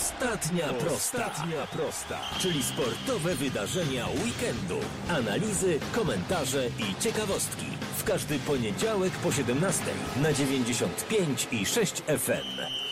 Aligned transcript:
Ostatnia 0.00 0.68
prosta. 0.68 1.26
Ostatnia 1.26 1.66
prosta. 1.66 2.20
Czyli 2.38 2.62
sportowe 2.62 3.34
wydarzenia 3.34 4.06
weekendu. 4.06 4.78
Analizy, 5.08 5.80
komentarze 5.94 6.66
i 6.66 7.02
ciekawostki. 7.02 7.66
W 7.98 8.04
każdy 8.04 8.38
poniedziałek 8.38 9.12
po 9.12 9.32
17 9.32 9.84
na 10.22 10.32
95 10.32 11.48
i 11.52 11.66
6 11.66 12.02
FM. 12.02 12.89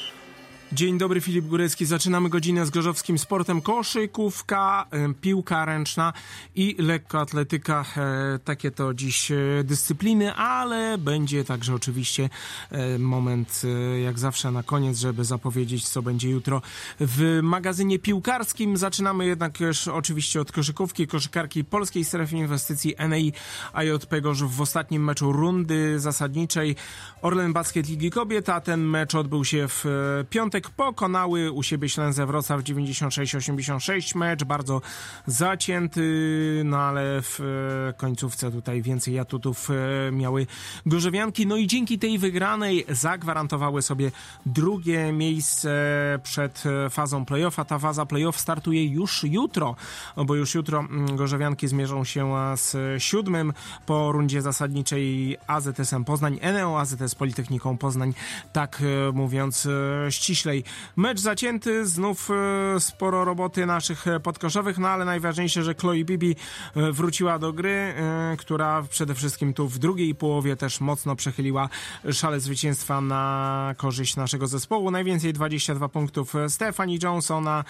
Dzień 0.72 0.98
dobry, 0.98 1.20
Filip 1.20 1.46
Górecki. 1.46 1.86
Zaczynamy 1.86 2.28
godzinę 2.28 2.66
z 2.66 2.70
gorzowskim 2.70 3.18
sportem 3.18 3.60
koszykówka, 3.60 4.86
piłka 5.20 5.64
ręczna 5.64 6.12
i 6.54 6.76
lekkoatletyka. 6.78 7.84
E, 7.96 8.38
takie 8.44 8.70
to 8.70 8.94
dziś 8.94 9.30
e, 9.30 9.36
dyscypliny, 9.64 10.34
ale 10.34 10.98
będzie 10.98 11.44
także 11.44 11.74
oczywiście 11.74 12.30
e, 12.70 12.98
moment, 12.98 13.62
jak 14.04 14.18
zawsze 14.18 14.50
na 14.50 14.62
koniec, 14.62 14.98
żeby 14.98 15.24
zapowiedzieć, 15.24 15.88
co 15.88 16.02
będzie 16.02 16.30
jutro 16.30 16.62
w 17.00 17.40
magazynie 17.42 17.98
piłkarskim. 17.98 18.76
Zaczynamy 18.76 19.26
jednak 19.26 19.60
już 19.60 19.88
oczywiście 19.88 20.40
od 20.40 20.52
koszykówki, 20.52 21.06
koszykarki 21.06 21.64
Polskiej 21.64 22.04
Strefy 22.04 22.36
Inwestycji 22.36 22.94
NEI 23.08 23.32
AJP 23.72 24.20
Gorzów 24.20 24.56
w 24.56 24.60
ostatnim 24.60 25.04
meczu 25.04 25.32
rundy 25.32 26.00
zasadniczej 26.00 26.76
Orlen 27.22 27.52
Basket 27.52 27.88
Ligi 27.88 28.10
Kobiet, 28.10 28.48
a 28.48 28.60
ten 28.60 28.80
mecz 28.80 29.14
odbył 29.14 29.44
się 29.44 29.68
w 29.68 29.84
piątek 30.30 30.57
piątek 30.58 30.76
pokonały 30.76 31.52
u 31.52 31.62
siebie 31.62 31.88
Ślęzę 31.88 32.26
Wrocław 32.26 32.60
96-86 32.60 34.16
mecz, 34.16 34.44
bardzo 34.44 34.80
zacięty, 35.26 36.02
no 36.64 36.76
ale 36.78 37.22
w 37.22 37.40
e, 37.40 37.92
końcówce 37.92 38.50
tutaj 38.50 38.82
więcej 38.82 39.18
atutów 39.18 39.68
e, 39.70 40.12
miały 40.12 40.46
Gorzowianki, 40.86 41.46
no 41.46 41.56
i 41.56 41.66
dzięki 41.66 41.98
tej 41.98 42.18
wygranej 42.18 42.84
zagwarantowały 42.88 43.82
sobie 43.82 44.10
drugie 44.46 45.12
miejsce 45.12 45.70
przed 46.22 46.64
e, 46.66 46.90
fazą 46.90 47.24
playoffa. 47.24 47.64
Ta 47.64 47.78
faza 47.78 48.06
playoff 48.06 48.40
startuje 48.40 48.86
już 48.86 49.24
jutro, 49.24 49.76
bo 50.16 50.34
już 50.34 50.54
jutro 50.54 50.78
mm, 50.78 51.16
Gorzowianki 51.16 51.68
zmierzą 51.68 52.04
się 52.04 52.34
z 52.56 53.02
siódmym 53.02 53.52
po 53.86 54.12
rundzie 54.12 54.42
zasadniczej 54.42 55.36
AZS-em 55.46 56.04
Poznań, 56.04 56.38
Eneo 56.40 56.80
AZS 56.80 57.14
Politechniką 57.14 57.78
Poznań, 57.78 58.14
tak 58.52 58.82
mówiąc 59.12 59.68
ściśle 60.10 60.47
Mecz 60.96 61.20
zacięty, 61.20 61.86
znów 61.86 62.30
e, 62.30 62.80
sporo 62.80 63.24
roboty 63.24 63.66
naszych 63.66 64.06
e, 64.06 64.20
podkoszowych, 64.20 64.78
no 64.78 64.88
ale 64.88 65.04
najważniejsze, 65.04 65.62
że 65.62 65.74
Chloe 65.74 66.04
Bibi 66.04 66.36
e, 66.76 66.92
wróciła 66.92 67.38
do 67.38 67.52
gry, 67.52 67.94
która 68.38 68.82
przede 68.90 69.14
wszystkim 69.14 69.54
tu 69.54 69.68
w 69.68 69.78
drugiej 69.78 70.14
połowie 70.14 70.56
też 70.56 70.80
mocno 70.80 71.16
przechyliła 71.16 71.68
szale 72.12 72.40
zwycięstwa 72.40 73.00
na 73.00 73.74
korzyść 73.76 74.16
naszego 74.16 74.46
zespołu. 74.46 74.90
Najwięcej 74.90 75.32
22 75.32 75.88
punktów 75.88 76.34
Stephanie 76.48 76.98
Johnsona, 77.02 77.64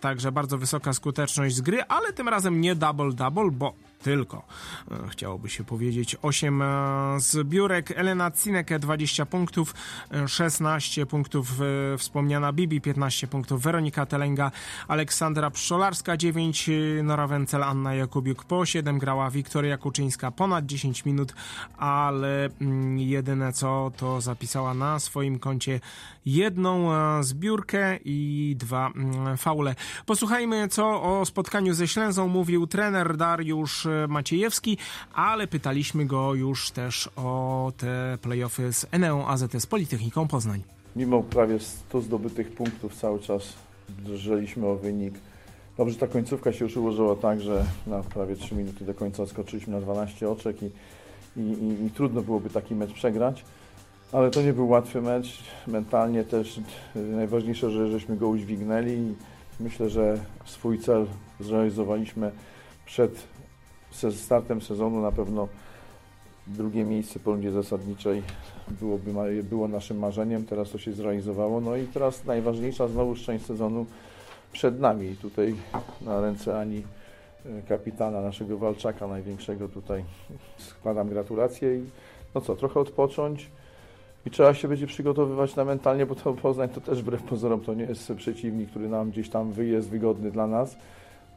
także 0.00 0.32
bardzo 0.32 0.58
wysoka 0.58 0.92
skuteczność 0.92 1.54
z 1.54 1.60
gry, 1.60 1.82
ale 1.82 2.12
tym 2.12 2.28
razem 2.28 2.60
nie 2.60 2.76
double-double, 2.76 3.50
bo 3.50 3.74
tylko. 4.02 4.42
E, 4.90 5.08
chciałoby 5.08 5.48
się 5.48 5.64
powiedzieć 5.64 6.16
8 6.22 6.62
e, 6.62 6.66
zbiórek. 7.18 7.90
Elena 7.90 8.30
Cineke 8.30 8.78
20 8.78 9.26
punktów, 9.26 9.74
16 10.26 11.02
e, 11.02 11.06
punktów 11.06 11.48
wspomniana 11.98 12.52
Bibi, 12.52 12.80
15 12.80 13.26
punktów 13.26 13.62
Weronika 13.62 14.06
Telenga, 14.06 14.50
Aleksandra 14.88 15.50
Pszczolarska 15.50 16.16
9, 16.16 16.70
Nora 17.02 17.26
Wencel, 17.26 17.62
Anna 17.62 17.94
Jakubiuk 17.94 18.44
po 18.44 18.66
7 18.66 18.98
grała 18.98 19.30
Wiktoria 19.30 19.78
Kuczyńska 19.78 20.30
ponad 20.30 20.66
10 20.66 21.04
minut, 21.04 21.34
ale 21.78 22.48
mm, 22.60 22.98
jedyne 22.98 23.52
co 23.52 23.92
to 23.96 24.20
zapisała 24.20 24.74
na 24.74 24.98
swoim 24.98 25.38
koncie 25.38 25.80
jedną 26.26 26.90
zbiórkę 27.22 27.98
i 28.04 28.56
dwa 28.58 28.90
mm, 28.94 29.36
faule. 29.36 29.74
Posłuchajmy 30.06 30.68
co 30.68 31.02
o 31.02 31.26
spotkaniu 31.26 31.74
ze 31.74 31.88
Ślęzą 31.88 32.28
mówił 32.28 32.66
trener 32.66 33.16
Dariusz 33.16 33.86
Maciejewski, 34.08 34.78
ale 35.14 35.46
pytaliśmy 35.46 36.06
go 36.06 36.34
już 36.34 36.70
też 36.70 37.10
o 37.16 37.72
te 37.76 38.18
playoffy 38.22 38.72
z 38.72 38.86
Eneą 38.90 39.26
AZS 39.26 39.66
Politechniką 39.66 40.28
Poznań. 40.28 40.62
Mimo 40.96 41.22
prawie 41.22 41.58
100 41.58 42.00
zdobytych 42.00 42.52
punktów 42.52 42.94
cały 42.94 43.20
czas 43.20 43.52
drżeliśmy 43.88 44.66
o 44.66 44.76
wynik. 44.76 45.14
Dobrze, 45.76 45.96
ta 45.96 46.06
końcówka 46.06 46.52
się 46.52 46.64
już 46.64 46.76
ułożyła 46.76 47.16
tak, 47.16 47.40
że 47.40 47.64
na 47.86 48.02
prawie 48.02 48.36
3 48.36 48.54
minuty 48.54 48.84
do 48.84 48.94
końca 48.94 49.26
skoczyliśmy 49.26 49.72
na 49.72 49.80
12 49.80 50.28
oczek 50.28 50.62
i, 50.62 50.70
i, 51.36 51.40
i, 51.40 51.86
i 51.86 51.90
trudno 51.90 52.22
byłoby 52.22 52.50
taki 52.50 52.74
mecz 52.74 52.92
przegrać. 52.92 53.44
Ale 54.12 54.30
to 54.30 54.42
nie 54.42 54.52
był 54.52 54.68
łatwy 54.68 55.02
mecz. 55.02 55.38
Mentalnie 55.66 56.24
też 56.24 56.60
najważniejsze, 56.94 57.70
że 57.70 57.90
żeśmy 57.90 58.16
go 58.16 58.28
udźwignęli. 58.28 59.14
Myślę, 59.60 59.90
że 59.90 60.18
swój 60.44 60.78
cel 60.78 61.06
zrealizowaliśmy 61.40 62.30
przed 62.86 63.22
startem 63.92 64.62
sezonu 64.62 65.00
na 65.00 65.12
pewno 65.12 65.48
drugie 66.46 66.84
miejsce 66.84 67.20
po 67.20 67.30
rundzie 67.30 67.52
zasadniczej 67.52 68.22
byłoby, 68.68 69.42
było 69.42 69.68
naszym 69.68 69.98
marzeniem, 69.98 70.44
teraz 70.44 70.70
to 70.70 70.78
się 70.78 70.92
zrealizowało. 70.92 71.60
No 71.60 71.76
i 71.76 71.86
teraz 71.86 72.24
najważniejsza 72.24 72.88
znowu 72.88 73.14
część 73.14 73.46
sezonu 73.46 73.86
przed 74.52 74.80
nami. 74.80 75.06
I 75.06 75.16
tutaj 75.16 75.54
na 76.00 76.20
ręce 76.20 76.60
Ani 76.60 76.82
e, 77.46 77.62
kapitana 77.68 78.20
naszego 78.20 78.58
Walczaka, 78.58 79.06
największego 79.06 79.68
tutaj 79.68 80.04
składam 80.58 81.08
gratulacje 81.08 81.76
i 81.76 81.84
no 82.34 82.40
co, 82.40 82.56
trochę 82.56 82.80
odpocząć 82.80 83.50
i 84.26 84.30
trzeba 84.30 84.54
się 84.54 84.68
będzie 84.68 84.86
przygotowywać 84.86 85.56
na 85.56 85.64
mentalnie, 85.64 86.06
bo 86.06 86.14
to 86.14 86.32
Poznań 86.32 86.68
to 86.68 86.80
też 86.80 87.02
wbrew 87.02 87.22
pozorom 87.22 87.60
to 87.60 87.74
nie 87.74 87.84
jest 87.84 88.12
przeciwnik, 88.16 88.70
który 88.70 88.88
nam 88.88 89.10
gdzieś 89.10 89.30
tam 89.30 89.52
wyjest 89.52 89.88
wygodny 89.88 90.30
dla 90.30 90.46
nas 90.46 90.76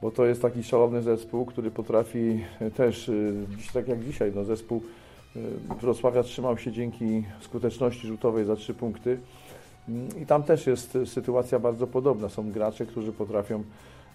bo 0.04 0.12
to 0.12 0.26
jest 0.26 0.42
taki 0.42 0.64
szalony 0.64 1.02
zespół, 1.02 1.46
który 1.46 1.72
potrafi 1.72 2.44
też, 2.76 3.10
y, 3.10 3.46
tak 3.74 3.88
jak 3.88 4.04
dzisiaj, 4.04 4.32
no 4.36 4.44
zespół 4.44 4.82
y, 5.36 5.40
Wrocławia 5.82 6.24
trzymał 6.24 6.58
się 6.58 6.72
dzięki 6.72 7.24
skuteczności 7.42 8.08
rzutowej 8.08 8.46
za 8.46 8.56
trzy 8.56 8.74
punkty 8.74 9.18
mm, 9.90 10.08
i 10.22 10.26
tam 10.26 10.44
też 10.44 10.68
jest 10.68 10.98
sytuacja 11.06 11.60
bardzo 11.60 11.88
podobna. 11.88 12.30
Są 12.30 12.52
gracze, 12.52 12.86
którzy 12.86 13.12
potrafią 13.12 13.64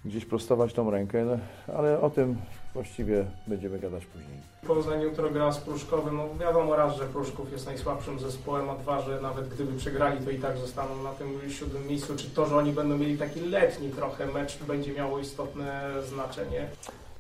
gdzieś 0.09 0.25
prostować 0.25 0.73
tą 0.73 0.91
rękę, 0.91 1.25
no, 1.25 1.39
ale 1.75 2.01
o 2.01 2.11
tym 2.11 2.37
właściwie 2.75 3.25
będziemy 3.47 3.79
gadać 3.79 4.07
później. 4.07 4.39
Poznań 4.67 5.03
jutro 5.03 5.31
gra 5.31 5.53
z 5.53 5.59
Pruszkowym. 5.59 6.17
No 6.17 6.29
wiadomo 6.41 6.77
raz, 6.77 6.97
że 6.97 7.07
Pruszków 7.07 7.53
jest 7.53 7.67
najsłabszym 7.67 8.19
zespołem, 8.19 8.71
a 8.71 8.75
dwa, 8.75 9.01
że 9.03 9.21
nawet 9.21 9.49
gdyby 9.49 9.79
przegrali, 9.79 10.25
to 10.25 10.31
i 10.31 10.39
tak 10.39 10.59
zostaną 10.59 11.03
na 11.03 11.11
tym 11.11 11.51
siódmym 11.51 11.87
miejscu. 11.87 12.17
Czy 12.17 12.31
to, 12.31 12.47
że 12.47 12.57
oni 12.57 12.73
będą 12.73 12.99
mieli 12.99 13.19
taki 13.19 13.41
letni 13.41 13.91
trochę 13.91 14.27
mecz, 14.27 14.59
będzie 14.63 14.93
miało 14.93 15.19
istotne 15.19 15.91
znaczenie? 16.09 16.69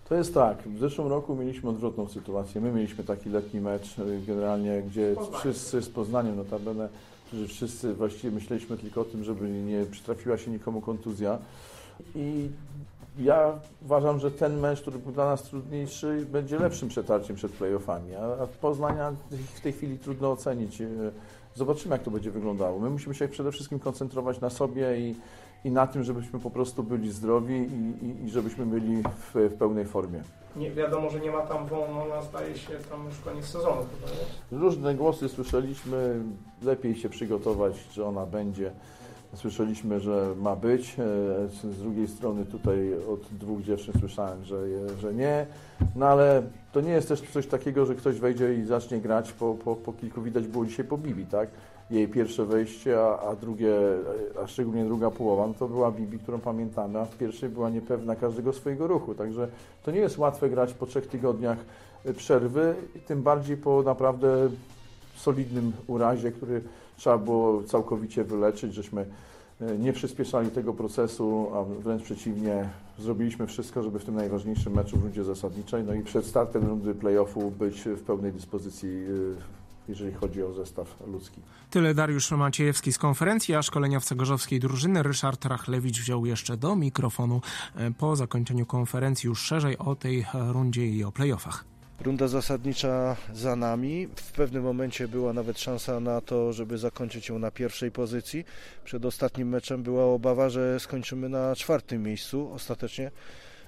To 0.09 0.15
jest 0.15 0.35
tak. 0.35 0.59
W 0.59 0.79
zeszłym 0.79 1.09
roku 1.09 1.37
mieliśmy 1.37 1.71
odwrotną 1.71 2.09
sytuację. 2.09 2.61
My 2.61 2.73
mieliśmy 2.73 3.05
taki 3.05 3.31
letni 3.31 3.61
mecz 3.61 3.99
y, 3.99 4.21
generalnie, 4.27 4.83
gdzie 4.83 5.15
wszyscy 5.39 5.83
z 5.83 5.89
Poznaniem 5.89 6.37
notabene, 6.37 6.89
którzy 7.27 7.49
wszyscy 7.49 7.95
właściwie 7.95 8.31
myśleliśmy 8.31 8.77
tylko 8.77 9.01
o 9.01 9.05
tym, 9.05 9.25
żeby 9.25 9.49
nie 9.49 9.85
przytrafiła 9.91 10.39
się 10.39 10.51
nikomu 10.51 10.81
kontuzja. 10.81 11.39
I 12.15 12.51
ja 13.19 13.53
uważam, 13.85 14.21
że 14.21 14.31
ten 14.31 14.61
mecz, 14.61 14.81
który 14.81 14.99
był 14.99 15.13
dla 15.13 15.25
nas 15.25 15.43
trudniejszy, 15.43 16.27
będzie 16.33 16.59
lepszym 16.59 16.89
przetarciem 16.89 17.37
przed 17.37 17.53
playoffami. 17.53 18.15
A 18.15 18.47
Poznania 18.61 19.13
w 19.55 19.61
tej 19.61 19.73
chwili 19.73 19.99
trudno 19.99 20.33
ocenić. 20.33 20.83
Zobaczymy, 21.55 21.95
jak 21.95 22.03
to 22.03 22.11
będzie 22.11 22.31
wyglądało. 22.31 22.79
My 22.79 22.91
musimy 22.91 23.15
się 23.15 23.29
przede 23.29 23.53
wszystkim 23.53 23.79
koncentrować 23.79 24.41
na 24.41 24.51
sobie 24.51 25.01
i, 25.01 25.15
i 25.65 25.71
na 25.71 25.87
tym, 25.87 26.05
żebyśmy 26.05 26.39
po 26.41 26.51
prostu 26.51 26.83
byli 26.83 27.13
zdrowi 27.13 27.55
i, 27.55 28.07
i, 28.07 28.25
i 28.25 28.31
żebyśmy 28.31 28.67
byli 28.67 29.03
w, 29.03 29.35
w, 29.35 29.55
pełnej 29.55 29.85
formie. 29.85 30.23
Nie, 30.57 30.71
wiadomo, 30.71 31.11
że 31.11 31.21
nie 31.21 31.31
ma 31.31 31.41
tam 31.41 31.67
wolno, 31.67 32.23
zdaje 32.23 32.59
się 32.59 32.73
tam 32.91 33.05
już 33.05 33.19
koniec 33.19 33.45
sezonu 33.45 33.77
chyba? 33.77 34.63
Różne 34.63 34.95
głosy 34.95 35.29
słyszeliśmy, 35.29 36.21
lepiej 36.63 36.97
się 36.97 37.09
przygotować, 37.09 37.75
że 37.93 38.07
ona 38.07 38.27
będzie. 38.27 38.73
Słyszeliśmy, 39.35 40.01
że 40.01 40.35
ma 40.41 40.57
być. 40.57 40.97
E, 40.99 41.03
z 41.49 41.79
drugiej 41.83 42.09
strony 42.09 42.45
tutaj 42.45 42.95
od 43.13 43.21
dwóch 43.21 43.63
dziewczyn 43.63 43.95
słyszałem, 44.01 44.45
że, 44.45 44.67
że 45.01 45.15
nie. 45.15 45.47
No 45.97 46.07
ale 46.07 46.43
to 46.73 46.81
nie 46.81 46.91
jest 46.91 47.09
też 47.09 47.21
coś 47.21 47.47
takiego, 47.47 47.87
że 47.87 47.95
ktoś 47.95 48.19
wejdzie 48.19 48.55
i 48.55 48.65
zacznie 48.65 49.01
grać 49.01 49.33
po, 49.33 49.55
po, 49.55 49.77
po 49.77 49.93
kilku, 49.93 50.23
widać 50.23 50.47
było 50.47 50.67
dzisiaj 50.67 50.85
po 50.85 50.99
Bibi, 50.99 51.27
tak? 51.27 51.49
Jej 51.91 52.09
pierwsze 52.09 52.45
wejście, 52.45 53.01
a, 53.01 53.19
a 53.19 53.37
drugie, 53.37 53.75
a 54.45 54.47
szczególnie 54.47 54.85
druga 54.85 55.11
połowa, 55.11 55.47
no 55.47 55.55
to 55.55 55.69
była 55.69 55.91
Bibi, 55.91 56.19
którą 56.19 56.39
pamiętamy, 56.39 56.99
a 56.99 57.05
w 57.05 57.17
pierwszej 57.17 57.49
była 57.49 57.71
niepewna 57.71 58.17
każdego 58.17 58.53
swojego 58.53 58.87
ruchu. 58.87 59.15
Także 59.15 59.49
to 59.85 59.91
nie 59.91 60.01
jest 60.01 60.19
łatwe 60.19 60.51
grać 60.51 60.75
po 60.75 60.87
trzech 60.87 61.07
tygodniach 61.07 61.59
przerwy, 62.17 62.75
tym 63.07 63.23
bardziej 63.23 63.57
po 63.57 63.83
naprawdę 63.83 64.49
solidnym 65.17 65.73
urazie, 65.87 66.33
który 66.33 66.63
trzeba 66.99 67.19
było 67.19 67.63
całkowicie 67.63 68.25
wyleczyć, 68.25 68.75
żeśmy 68.75 69.07
e, 69.61 69.79
nie 69.79 69.93
przyspieszali 69.93 70.51
tego 70.51 70.75
procesu, 70.75 71.49
a 71.55 71.65
wręcz 71.83 72.03
przeciwnie, 72.03 72.69
zrobiliśmy 72.99 73.47
wszystko, 73.47 73.83
żeby 73.83 73.99
w 73.99 74.05
tym 74.05 74.15
najważniejszym 74.15 74.73
meczu 74.73 74.99
w 74.99 75.03
rundzie 75.03 75.25
zasadniczej, 75.25 75.85
no 75.85 75.95
i 75.95 76.03
przed 76.03 76.27
startem 76.27 76.67
rundy 76.67 76.95
playoffu 76.95 77.51
być 77.51 77.81
w 77.81 78.03
pełnej 78.03 78.33
dyspozycji 78.33 79.07
jeżeli 79.89 80.13
chodzi 80.13 80.43
o 80.43 80.53
zestaw 80.53 80.97
ludzki. 81.07 81.41
Tyle 81.71 81.95
Dariusz 81.95 82.31
Maciejewski 82.31 82.93
z 82.93 82.99
konferencji, 82.99 83.55
a 83.55 83.63
szkoleniowca 83.63 84.15
gorzowskiej 84.15 84.61
drużyny 84.61 85.03
Ryszard 85.03 85.45
Rachlewicz 85.45 86.01
wziął 86.01 86.27
jeszcze 86.27 86.57
do 86.57 86.77
mikrofonu 86.77 87.41
e, 87.77 87.91
po 87.91 88.17
zakończeniu 88.17 88.67
konferencji 88.67 89.27
już 89.27 89.41
szerzej 89.41 89.79
o 89.79 89.95
tej 89.95 90.27
rundzie 90.35 90.87
i 90.87 91.05
o 91.05 91.13
playoffach. 91.13 91.65
Runda 92.01 92.29
zasadnicza 92.29 93.17
za 93.33 93.57
nami. 93.57 94.09
W 94.17 94.33
pewnym 94.33 94.63
momencie 94.63 95.09
była 95.09 95.33
nawet 95.33 95.61
szansa 95.61 96.01
na 96.01 96.21
to, 96.21 96.53
żeby 96.53 96.79
zakończyć 96.79 97.29
ją 97.29 97.39
na 97.39 97.51
pierwszej 97.51 97.91
pozycji. 97.91 98.45
Przed 98.85 99.05
ostatnim 99.05 99.49
meczem 99.49 99.83
była 99.83 100.05
obawa, 100.05 100.49
że 100.51 100.81
skończymy 100.81 101.29
na 101.29 101.57
czwartym 101.57 102.03
miejscu. 102.03 102.53
Ostatecznie 102.53 103.11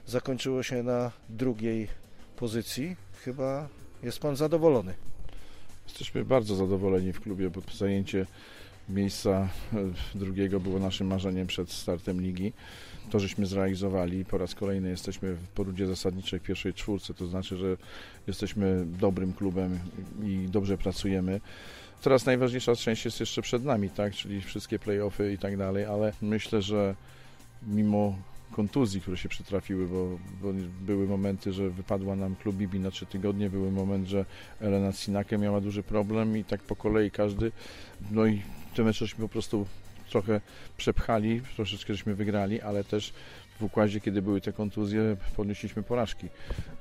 zakończyło 0.06 0.62
się 0.62 0.82
na 0.82 1.10
drugiej 1.28 1.88
pozycji. 2.36 2.96
Chyba 3.24 3.68
jest 4.02 4.18
pan 4.18 4.36
zadowolony. 4.36 4.94
Jesteśmy 5.86 6.24
bardzo 6.24 6.56
zadowoleni 6.56 7.12
w 7.12 7.20
klubie, 7.20 7.50
bo 7.50 7.60
zajęcie 7.74 8.26
miejsca 8.94 9.48
e, 9.72 10.18
drugiego 10.18 10.60
było 10.60 10.78
naszym 10.78 11.06
marzeniem 11.06 11.46
przed 11.46 11.70
startem 11.70 12.20
ligi. 12.20 12.52
To, 13.10 13.20
żeśmy 13.20 13.46
zrealizowali. 13.46 14.24
Po 14.24 14.38
raz 14.38 14.54
kolejny 14.54 14.90
jesteśmy 14.90 15.34
w 15.34 15.48
porudzie 15.48 15.86
zasadniczej 15.86 16.40
w 16.40 16.42
pierwszej 16.42 16.74
czwórce, 16.74 17.14
to 17.14 17.26
znaczy, 17.26 17.56
że 17.56 17.76
jesteśmy 18.26 18.86
dobrym 18.86 19.32
klubem 19.32 19.78
i 20.22 20.48
dobrze 20.48 20.78
pracujemy. 20.78 21.40
Teraz 22.02 22.26
najważniejsza 22.26 22.76
część 22.76 23.04
jest 23.04 23.20
jeszcze 23.20 23.42
przed 23.42 23.64
nami, 23.64 23.90
tak, 23.90 24.14
czyli 24.14 24.40
wszystkie 24.40 24.78
playoffy 24.78 25.32
i 25.32 25.38
tak 25.38 25.56
dalej, 25.56 25.84
ale 25.84 26.12
myślę, 26.22 26.62
że 26.62 26.94
mimo 27.62 28.16
kontuzji, 28.52 29.00
które 29.00 29.16
się 29.16 29.28
przytrafiły, 29.28 29.86
bo, 29.86 30.18
bo, 30.42 30.52
były 30.80 31.06
momenty, 31.06 31.52
że 31.52 31.70
wypadła 31.70 32.16
nam 32.16 32.36
klub 32.36 32.56
Bibi 32.56 32.80
na 32.80 32.90
trzy 32.90 33.06
tygodnie, 33.06 33.50
były 33.50 33.70
moment, 33.72 34.08
że 34.08 34.24
Elena 34.60 34.92
Sinake 34.92 35.38
miała 35.38 35.60
duży 35.60 35.82
problem 35.82 36.36
i 36.36 36.44
tak 36.44 36.62
po 36.62 36.76
kolei 36.76 37.10
każdy, 37.10 37.52
no 38.10 38.26
i 38.26 38.42
te 38.74 38.82
mecze 38.82 39.06
żeśmy 39.06 39.22
po 39.22 39.28
prostu 39.28 39.66
trochę 40.10 40.40
przepchali, 40.76 41.42
troszeczkę 41.56 41.94
żeśmy 41.94 42.14
wygrali, 42.14 42.60
ale 42.60 42.84
też 42.84 43.12
w 43.60 43.62
układzie, 43.62 44.00
kiedy 44.00 44.22
były 44.22 44.40
te 44.40 44.52
kontuzje, 44.52 45.16
podnieśliśmy 45.36 45.82
porażki. 45.82 46.26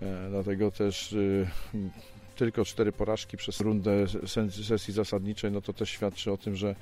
E, 0.02 0.30
dlatego 0.30 0.72
też 0.72 1.14
e, 1.14 1.18
tylko 2.36 2.66
cztery 2.66 2.92
porażki 2.92 3.38
przez 3.38 3.60
rundę 3.60 4.06
sesji 4.68 4.94
zasadniczej, 4.94 5.52
no 5.52 5.62
to 5.62 5.74
też 5.74 5.90
świadczy 5.90 6.32
o 6.32 6.38
tym, 6.38 6.56
że 6.56 6.76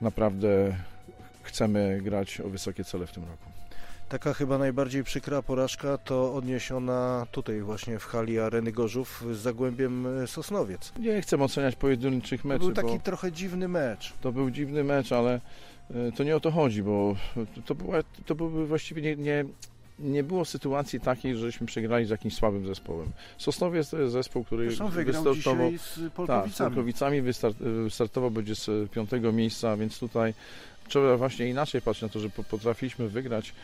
naprawdę 0.00 0.76
chcemy 1.42 2.00
grać 2.02 2.40
o 2.40 2.48
wysokie 2.48 2.84
cele 2.84 3.06
w 3.06 3.12
tym 3.12 3.24
roku. 3.24 3.65
Taka 4.08 4.34
chyba 4.34 4.58
najbardziej 4.58 5.04
przykra 5.04 5.42
porażka 5.42 5.98
to 5.98 6.34
odniesiona 6.34 7.26
tutaj 7.30 7.60
właśnie 7.60 7.98
w 7.98 8.04
hali 8.04 8.38
Areny 8.38 8.72
Gorzów 8.72 9.24
z 9.32 9.36
Zagłębiem 9.36 10.06
Sosnowiec. 10.26 10.92
Nie 10.98 11.22
chcę 11.22 11.38
oceniać 11.38 11.76
pojedynczych 11.76 12.44
meczów. 12.44 12.74
To 12.74 12.80
był 12.82 12.90
taki 12.90 13.00
trochę 13.00 13.32
dziwny 13.32 13.68
mecz. 13.68 14.12
To 14.20 14.32
był 14.32 14.50
dziwny 14.50 14.84
mecz, 14.84 15.12
ale 15.12 15.40
e, 15.90 16.12
to 16.12 16.24
nie 16.24 16.36
o 16.36 16.40
to 16.40 16.50
chodzi, 16.50 16.82
bo 16.82 17.16
to, 17.64 17.74
była, 17.74 17.98
to 18.26 18.34
były 18.34 18.66
właściwie 18.66 19.02
nie, 19.02 19.16
nie, 19.16 19.44
nie 19.98 20.24
było 20.24 20.44
sytuacji 20.44 21.00
takiej, 21.00 21.36
żeśmy 21.36 21.66
przegrali 21.66 22.06
z 22.06 22.10
jakimś 22.10 22.34
słabym 22.34 22.66
zespołem. 22.66 23.08
Sosnowiec 23.38 23.90
to 23.90 23.98
jest 23.98 24.12
zespół, 24.12 24.44
który 24.44 24.68
wystartował 25.04 25.72
z 25.78 26.12
Polkowicami. 26.14 26.42
Tak, 26.42 26.50
z 26.50 26.58
Polkowicami 26.58 27.22
wystartował 27.60 28.30
będzie 28.30 28.54
z 28.54 28.90
piątego 28.90 29.32
miejsca, 29.32 29.76
więc 29.76 29.98
tutaj 29.98 30.34
trzeba 30.88 31.16
właśnie 31.16 31.48
inaczej 31.48 31.82
patrzeć 31.82 32.02
na 32.02 32.08
to, 32.08 32.20
że 32.20 32.28
potrafiliśmy 32.30 33.08
wygrać 33.08 33.54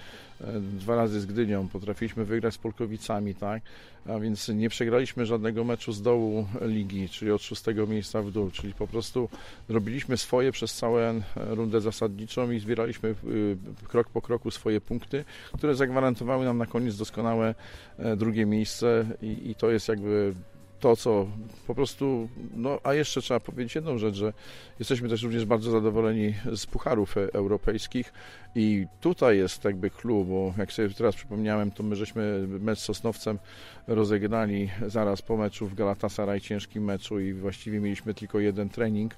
e, 0.41 0.61
dwa 0.61 0.97
razy 0.97 1.21
z 1.21 1.27
Gdynią, 1.27 1.69
potrafiliśmy 1.69 2.25
wygrać 2.25 2.55
z 2.55 2.59
Polkowicami, 2.59 3.35
tak? 3.35 3.63
A 4.09 4.19
więc 4.19 4.49
nie 4.49 4.69
przegraliśmy 4.69 5.27
żadnego 5.27 5.65
meczu 5.65 5.93
z 5.93 6.03
dołu 6.03 6.47
ligi, 6.61 7.09
czyli 7.09 7.31
od 7.31 7.43
szóstego 7.43 7.87
miejsca 7.87 8.23
w 8.23 8.31
dół, 8.31 8.51
czyli 8.51 8.75
po 8.75 8.87
prostu 8.87 9.29
robiliśmy 9.69 10.17
swoje 10.17 10.53
przez 10.53 10.75
całą 10.75 11.23
rundę 11.37 11.81
zasadniczą 11.81 12.51
i 12.51 12.61
zbieraliśmy 12.61 13.09
y, 13.09 13.57
krok 13.89 14.09
po 14.09 14.23
kroku 14.23 14.51
swoje 14.51 14.81
punkty, 14.81 15.25
które 15.53 15.75
zagwarantowały 15.75 16.45
nam 16.45 16.59
na 16.59 16.67
koniec 16.67 16.97
doskonałe 16.97 17.55
e, 17.99 18.17
drugie 18.17 18.47
miejsce 18.47 19.07
i, 19.23 19.51
i 19.51 19.55
to 19.55 19.71
jest 19.71 19.89
jakby 19.89 20.35
to, 20.83 20.97
co 20.97 21.27
po 21.67 21.75
prostu, 21.75 22.29
no 22.55 22.79
a 22.83 22.95
jeszcze 22.95 23.23
trzeba 23.23 23.41
powiedzieć 23.41 23.75
jedną 23.75 23.99
rzecz, 23.99 24.15
że 24.15 24.33
jesteśmy 24.79 25.09
też 25.09 25.23
również 25.23 25.45
bardzo 25.45 25.71
zadowoleni 25.71 26.35
z 26.53 26.67
pucharów 26.67 27.17
europejskich 27.17 28.13
i 28.55 28.87
tutaj 29.01 29.39
jest 29.39 29.65
jakby 29.65 29.91
klub, 29.91 30.29
bo 30.29 30.55
jak 30.59 30.73
sobie 30.73 30.91
teraz 30.91 31.15
przypomniałem, 31.15 31.71
to 31.71 31.83
my 31.83 31.97
żeśmy 31.97 32.47
mecz 32.49 32.79
z 32.79 32.83
Sosnowcem 32.83 33.39
rozegrali 33.87 34.71
zaraz 34.87 35.23
po 35.23 35.37
meczu 35.37 35.67
w 35.67 35.75
Galatasaray, 35.75 36.41
ciężkim 36.41 36.85
meczu 36.85 37.21
i 37.21 37.33
właściwie 37.33 37.81
mieliśmy 37.81 38.15
tylko 38.15 38.41
jeden 38.41 38.69
trening 38.69 39.15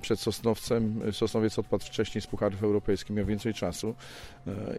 przed 0.00 0.20
Sosnowcem. 0.20 1.00
Sosnowiec 1.12 1.58
odpadł 1.58 1.84
wcześniej 1.84 2.22
z 2.22 2.26
pucharów 2.26 2.62
europejskich, 2.62 3.16
miał 3.16 3.26
więcej 3.26 3.54
czasu 3.54 3.94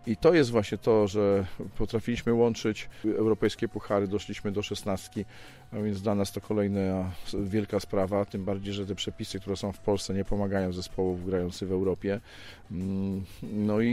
i 0.08 0.18
to 0.18 0.34
jest 0.34 0.52
właśnie 0.52 0.78
to, 0.78 1.08
że 1.08 1.46
potrafiliśmy 1.78 2.34
łączyć 2.34 2.90
europejskie 3.06 3.68
puchary, 3.68 4.08
doszliśmy 4.08 4.52
do 4.52 4.62
szesnastki, 4.62 5.26
a 5.72 5.76
więc 5.76 6.02
dla 6.02 6.16
nas 6.16 6.32
to 6.32 6.42
kolejna 6.42 7.12
wielka 7.44 7.80
sprawa, 7.80 8.26
tym 8.26 8.46
bardziej, 8.46 8.74
że 8.74 8.86
te 8.86 8.96
przepisy, 8.96 9.40
które 9.40 9.56
są 9.56 9.72
w 9.72 9.80
Polsce 9.80 10.14
nie 10.14 10.26
pomagają 10.26 10.74
zespołów 10.74 11.26
grających 11.26 11.70
w 11.70 11.72
Europie. 11.72 12.20
Mm, 12.72 13.26
no 13.44 13.82
i 13.82 13.91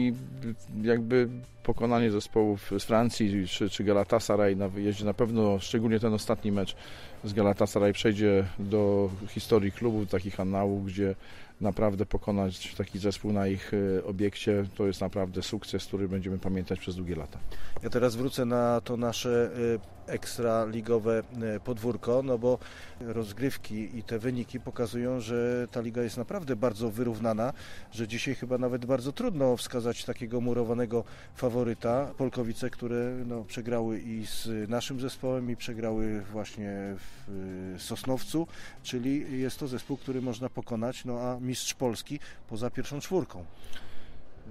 jakby 0.82 1.28
pokonanie 1.62 2.10
zespołów 2.10 2.70
z 2.78 2.84
Francji 2.84 3.48
czy, 3.48 3.70
czy 3.70 3.84
Galatasaray 3.84 4.56
na 4.56 4.68
wyjeździe 4.68 5.04
na 5.04 5.14
pewno, 5.14 5.58
szczególnie 5.58 6.00
ten 6.00 6.14
ostatni 6.14 6.52
mecz 6.52 6.76
z 7.24 7.32
Galatasaray 7.32 7.92
przejdzie 7.92 8.44
do 8.58 9.10
historii 9.28 9.72
klubu, 9.72 10.06
takich 10.06 10.40
annałów, 10.40 10.86
gdzie 10.86 11.14
naprawdę 11.60 12.06
pokonać 12.06 12.74
taki 12.74 12.98
zespół 12.98 13.32
na 13.32 13.48
ich 13.48 13.72
e, 13.74 14.04
obiekcie, 14.04 14.64
to 14.76 14.86
jest 14.86 15.00
naprawdę 15.00 15.42
sukces, 15.42 15.86
który 15.86 16.08
będziemy 16.08 16.38
pamiętać 16.38 16.80
przez 16.80 16.96
długie 16.96 17.16
lata. 17.16 17.38
Ja 17.82 17.90
teraz 17.90 18.16
wrócę 18.16 18.44
na 18.44 18.80
to 18.80 18.96
nasze 18.96 19.50
e, 19.74 19.97
ekstraligowe 20.08 21.22
e, 21.43 21.60
podwórko, 21.60 22.22
no 22.22 22.38
bo 22.38 22.58
rozgrywki 23.00 23.99
i 23.99 24.02
te 24.02 24.19
wyniki 24.19 24.60
pokazują, 24.60 25.20
że 25.20 25.69
ta 25.70 25.81
liga 25.81 26.02
jest 26.02 26.16
naprawdę 26.16 26.56
bardzo 26.56 26.90
wyrównana, 26.90 27.52
że 27.93 28.08
dzisiaj 28.08 28.34
chyba 28.34 28.58
nawet 28.58 28.87
bardzo 28.87 29.12
trudno 29.12 29.56
wskazać 29.56 30.05
takiego 30.05 30.40
murowanego 30.40 31.05
faworyta. 31.34 32.10
Polkowice, 32.16 32.70
które 32.70 33.12
no, 33.26 33.44
przegrały 33.44 34.00
i 34.00 34.26
z 34.26 34.69
naszym 34.69 35.00
zespołem 35.00 35.50
i 35.50 35.56
przegrały 35.56 36.22
właśnie 36.32 36.70
w 37.28 37.75
Sosnowcu, 37.78 38.46
czyli 38.82 39.40
jest 39.40 39.58
to 39.58 39.69
zespół, 39.69 39.96
który 39.96 40.22
można 40.22 40.49
pokonać, 40.49 41.04
no 41.04 41.20
a 41.20 41.40
mistrz 41.40 41.75
Polski 41.75 42.20
poza 42.49 42.70
pierwszą 42.70 43.00
czwórką. 43.00 43.44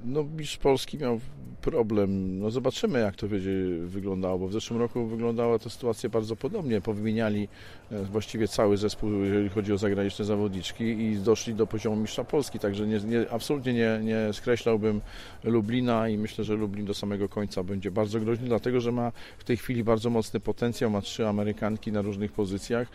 No, 0.05 0.23
mistrz 0.23 0.57
Polski 0.57 0.97
miał 0.97 1.19
problem. 1.61 2.39
No, 2.39 2.51
zobaczymy, 2.51 2.99
jak 2.99 3.15
to 3.15 3.27
będzie 3.27 3.51
wyglądało, 3.86 4.39
bo 4.39 4.48
w 4.48 4.53
zeszłym 4.53 4.79
roku 4.79 5.05
wyglądała 5.05 5.60
ta 5.60 5.69
sytuacja 5.69 6.10
bardzo 6.10 6.36
podobnie. 6.36 6.81
Powymieniali 6.81 7.48
e, 7.91 8.03
właściwie 8.03 8.48
cały 8.48 8.77
zespół, 8.77 9.12
jeżeli 9.12 9.50
chodzi 9.50 9.74
o 9.74 9.77
zagraniczne 9.77 10.25
zawodniczki 10.25 10.83
i 10.83 11.17
doszli 11.17 11.53
do 11.55 11.67
poziomu 11.67 11.95
mistrza 11.95 12.24
Polski, 12.24 12.60
także 12.60 12.88
nie, 12.88 13.00
nie, 13.00 13.31
absolutnie 13.31 13.74
nie, 13.74 14.00
nie 14.03 14.33
skreślałbym 14.33 15.01
Lublina 15.43 16.10
i 16.10 16.17
myślę, 16.17 16.43
że 16.43 16.53
Lublin 16.53 16.86
do 16.86 16.93
samego 16.93 17.29
końca 17.29 17.63
będzie 17.63 17.91
bardzo 17.91 18.19
groźny, 18.19 18.48
dlatego 18.48 18.81
że 18.81 18.91
ma 18.91 19.12
w 19.38 19.43
tej 19.43 19.57
chwili 19.57 19.83
bardzo 19.83 20.10
mocny 20.10 20.39
potencjał, 20.39 20.91
ma 20.91 21.01
trzy 21.01 21.27
Amerykanki 21.27 21.91
na 21.91 22.01
różnych 22.01 22.31
pozycjach 22.31 22.88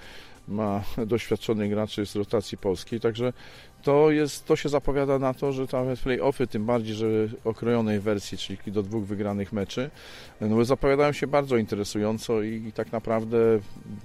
ma 0.49 0.83
doświadczonych 1.07 1.71
graczy 1.71 2.07
z 2.07 2.17
rotacji 2.17 2.59
polskiej, 2.59 3.01
także 3.01 3.33
to, 3.83 4.11
jest, 4.11 4.47
to 4.47 4.57
się 4.57 4.69
zapowiada 4.69 5.19
na 5.19 5.35
to, 5.35 5.53
że 5.53 5.67
tam 5.67 5.87
play-offy, 5.87 6.47
tym 6.47 6.67
bardziej, 6.67 6.95
że 6.95 7.07
okrojonej 7.45 8.01
wersji, 8.01 8.39
czyli 8.39 8.59
do 8.67 8.83
dwóch 8.83 9.05
wygranych 9.05 9.53
meczy, 9.53 9.91
no 10.41 10.65
zapowiadają 10.65 11.13
się 11.13 11.27
bardzo 11.27 11.57
interesująco 11.57 12.43
i, 12.43 12.65
i, 12.69 12.73
tak 12.73 12.93
naprawdę 12.93 13.37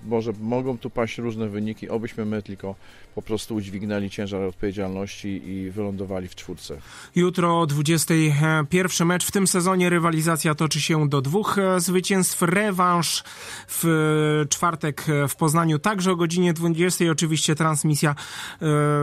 może 0.06 0.32
mogą 0.42 0.78
tu 0.78 0.90
paść 0.90 1.18
różne 1.18 1.50
wyniki, 1.50 1.90
obyśmy 1.90 2.26
my 2.26 2.42
tylko 2.42 2.76
po 3.16 3.22
prostu 3.22 3.56
udźwignęli 3.56 4.10
ciężar 4.10 4.42
odpowiedzialności 4.42 5.50
i 5.50 5.72
wylądowali 5.72 6.28
w 6.28 6.36
czwórce. 6.36 6.78
Jutro 7.16 7.62
o 7.62 7.66
21 7.66 9.08
mecz 9.08 9.26
w 9.26 9.32
tym 9.32 9.48
sezonie 9.48 9.90
rywalizacja 9.90 10.56
toczy 10.56 10.82
się 10.82 11.10
do 11.10 11.22
dwóch 11.22 11.58
e, 11.58 11.80
zwycięstw. 11.80 12.42
Rewanż 12.42 13.24
w 13.68 14.46
czwartek 14.50 15.06
w 15.30 15.36
Poznaniu 15.36 15.80
także 15.80 16.12
o 16.12 16.16
godzinie 16.16 16.27
20. 16.28 17.06
Oczywiście 17.12 17.56
transmisja 17.56 18.12
e, 18.12 18.16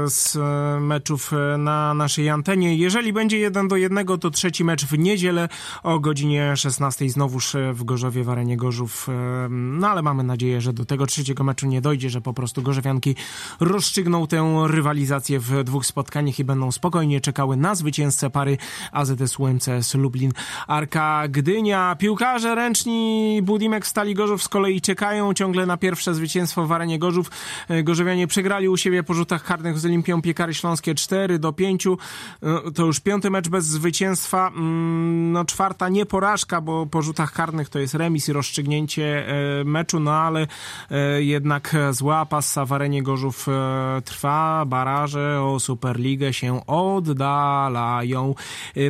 z 0.06 0.38
meczów 0.80 1.32
e, 1.32 1.58
na 1.58 1.94
naszej 1.94 2.30
antenie. 2.30 2.76
Jeżeli 2.76 3.12
będzie 3.12 3.38
jeden 3.38 3.68
do 3.68 3.76
jednego, 3.76 4.18
to 4.18 4.30
trzeci 4.30 4.64
mecz 4.64 4.84
w 4.84 4.98
niedzielę 4.98 5.48
o 5.82 6.00
godzinie 6.00 6.56
16 6.56 7.10
znowuż 7.10 7.54
e, 7.54 7.72
w 7.72 7.84
Gorzowie, 7.84 8.24
w 8.24 8.30
Arenie 8.30 8.56
Gorzów. 8.56 9.08
E, 9.08 9.48
no 9.50 9.88
ale 9.88 10.02
mamy 10.02 10.22
nadzieję, 10.22 10.60
że 10.60 10.72
do 10.72 10.84
tego 10.84 11.06
trzeciego 11.06 11.44
meczu 11.44 11.66
nie 11.66 11.80
dojdzie, 11.80 12.10
że 12.10 12.20
po 12.20 12.34
prostu 12.34 12.62
Gorzowianki 12.62 13.16
rozstrzygną 13.60 14.26
tę 14.26 14.64
rywalizację 14.66 15.40
w 15.40 15.64
dwóch 15.64 15.86
spotkaniach 15.86 16.38
i 16.38 16.44
będą 16.44 16.72
spokojnie 16.72 17.20
czekały 17.20 17.56
na 17.56 17.74
zwycięzcę 17.74 18.30
pary 18.30 18.58
AZS 18.92 19.38
UMCS 19.38 19.94
Lublin 19.94 20.32
Arka 20.66 21.28
Gdynia. 21.28 21.96
Piłkarze 21.98 22.54
ręczni 22.54 23.40
Budimek 23.42 23.86
Stali 23.86 24.14
Gorzów 24.14 24.42
z 24.42 24.48
kolei 24.48 24.80
czekają 24.80 25.34
ciągle 25.34 25.66
na 25.66 25.76
pierwsze 25.76 26.14
zwycięstwo 26.14 26.66
w 26.66 26.72
Arenie 26.72 26.98
Gorzów 26.98 27.13
Gorzów. 27.14 27.30
E, 27.68 27.82
Gorzowianie 27.82 28.26
przegrali 28.26 28.68
u 28.68 28.76
siebie 28.76 29.02
po 29.02 29.14
rzutach 29.14 29.44
karnych 29.44 29.78
z 29.78 29.84
Olimpią 29.84 30.22
Piekary 30.22 30.54
Śląskie 30.54 30.94
4 30.94 31.38
do 31.38 31.52
5. 31.52 31.86
E, 31.86 31.96
To 32.74 32.86
już 32.86 33.00
piąty 33.00 33.30
mecz 33.30 33.48
bez 33.48 33.64
zwycięstwa. 33.66 34.48
Mm, 34.48 35.32
No 35.32 35.44
czwarta 35.44 35.88
nie 35.88 36.06
porażka, 36.06 36.60
bo 36.60 36.86
po 36.86 37.02
rzutach 37.02 37.32
karnych 37.32 37.68
to 37.68 37.78
jest 37.78 37.94
remis 37.94 38.28
i 38.28 38.32
rozstrzygnięcie 38.32 39.28
e, 39.28 39.64
meczu, 39.64 40.00
no 40.00 40.12
ale 40.12 40.46
jednak 41.18 41.76
zła 41.90 42.26
passa 42.26 42.64
w 42.64 42.72
arenie 42.72 43.02
Gorzów 43.02 43.46
trwa. 44.04 44.64
Baraże 44.66 45.42
o 45.42 45.60
Superligę 45.60 46.32
się 46.32 46.66
oddalają. 46.66 48.34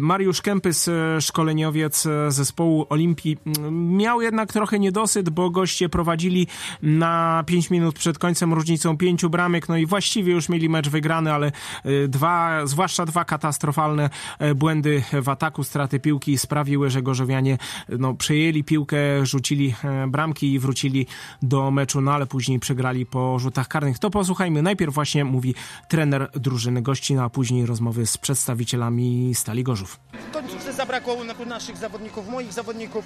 Mariusz 0.01 0.43
Kępys, 0.43 0.91
szkoleniowiec 1.21 2.09
zespołu 2.29 2.87
Olimpii, 2.89 3.37
miał 3.71 4.23
jednak 4.23 4.53
trochę 4.53 4.79
niedosyt, 4.79 5.31
bo 5.31 5.51
goście 5.51 5.89
prowadzili 5.89 6.47
na 6.83 7.45
5 7.47 7.71
minut 7.71 7.95
przed 7.99 8.14
końcem 8.19 8.53
różnicą 8.53 8.97
pięciu 8.97 9.31
bramek, 9.31 9.69
no 9.69 9.77
i 9.77 9.87
właściwie 9.87 10.33
już 10.33 10.49
mieli 10.49 10.69
mecz 10.69 10.89
wygrany, 10.89 11.33
ale 11.33 11.47
e, 11.47 12.09
dwa, 12.09 12.67
zwłaszcza 12.67 13.07
dwa 13.07 13.25
katastrofalne 13.25 14.11
e, 14.39 14.55
błędy 14.55 15.03
w 15.23 15.29
ataku, 15.29 15.65
straty 15.65 16.01
piłki 16.01 16.39
sprawiły, 16.39 16.91
że 16.91 17.03
Gorzowianie 17.03 17.55
e, 17.55 17.59
no, 17.99 18.15
przejęli 18.15 18.65
piłkę, 18.65 18.97
rzucili 19.27 19.75
bramki 20.09 20.53
i 20.53 20.59
wrócili 20.59 21.07
do 21.43 21.71
meczu, 21.71 22.01
no 22.01 22.13
ale 22.13 22.27
później 22.27 22.59
przegrali 22.59 23.07
po 23.07 23.39
rzutach 23.39 23.69
karnych. 23.69 23.99
To 23.99 24.11
posłuchajmy. 24.11 24.63
Najpierw 24.63 24.95
właśnie 24.95 25.25
mówi 25.25 25.55
trener 25.89 26.31
drużyny 26.35 26.83
gości, 26.83 27.15
no 27.15 27.23
a 27.25 27.31
później 27.31 27.67
rozmowy 27.67 28.07
z 28.07 28.19
przedstawicielami 28.19 29.35
Stali 29.35 29.65
Gorzów. 29.65 30.01
W 30.31 30.33
końcówce 30.33 30.73
zabrakło 30.73 31.25
na- 31.25 31.45
naszych 31.47 31.77
zawodników, 31.77 32.29
moich 32.29 32.53
zawodników 32.53 33.05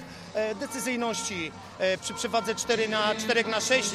decyzyjności 0.59 1.51
przy 2.01 2.13
przewadze 2.13 2.55
4 2.55 2.89
na 2.89 3.15
4 3.15 3.43
na 3.43 3.61
6. 3.61 3.91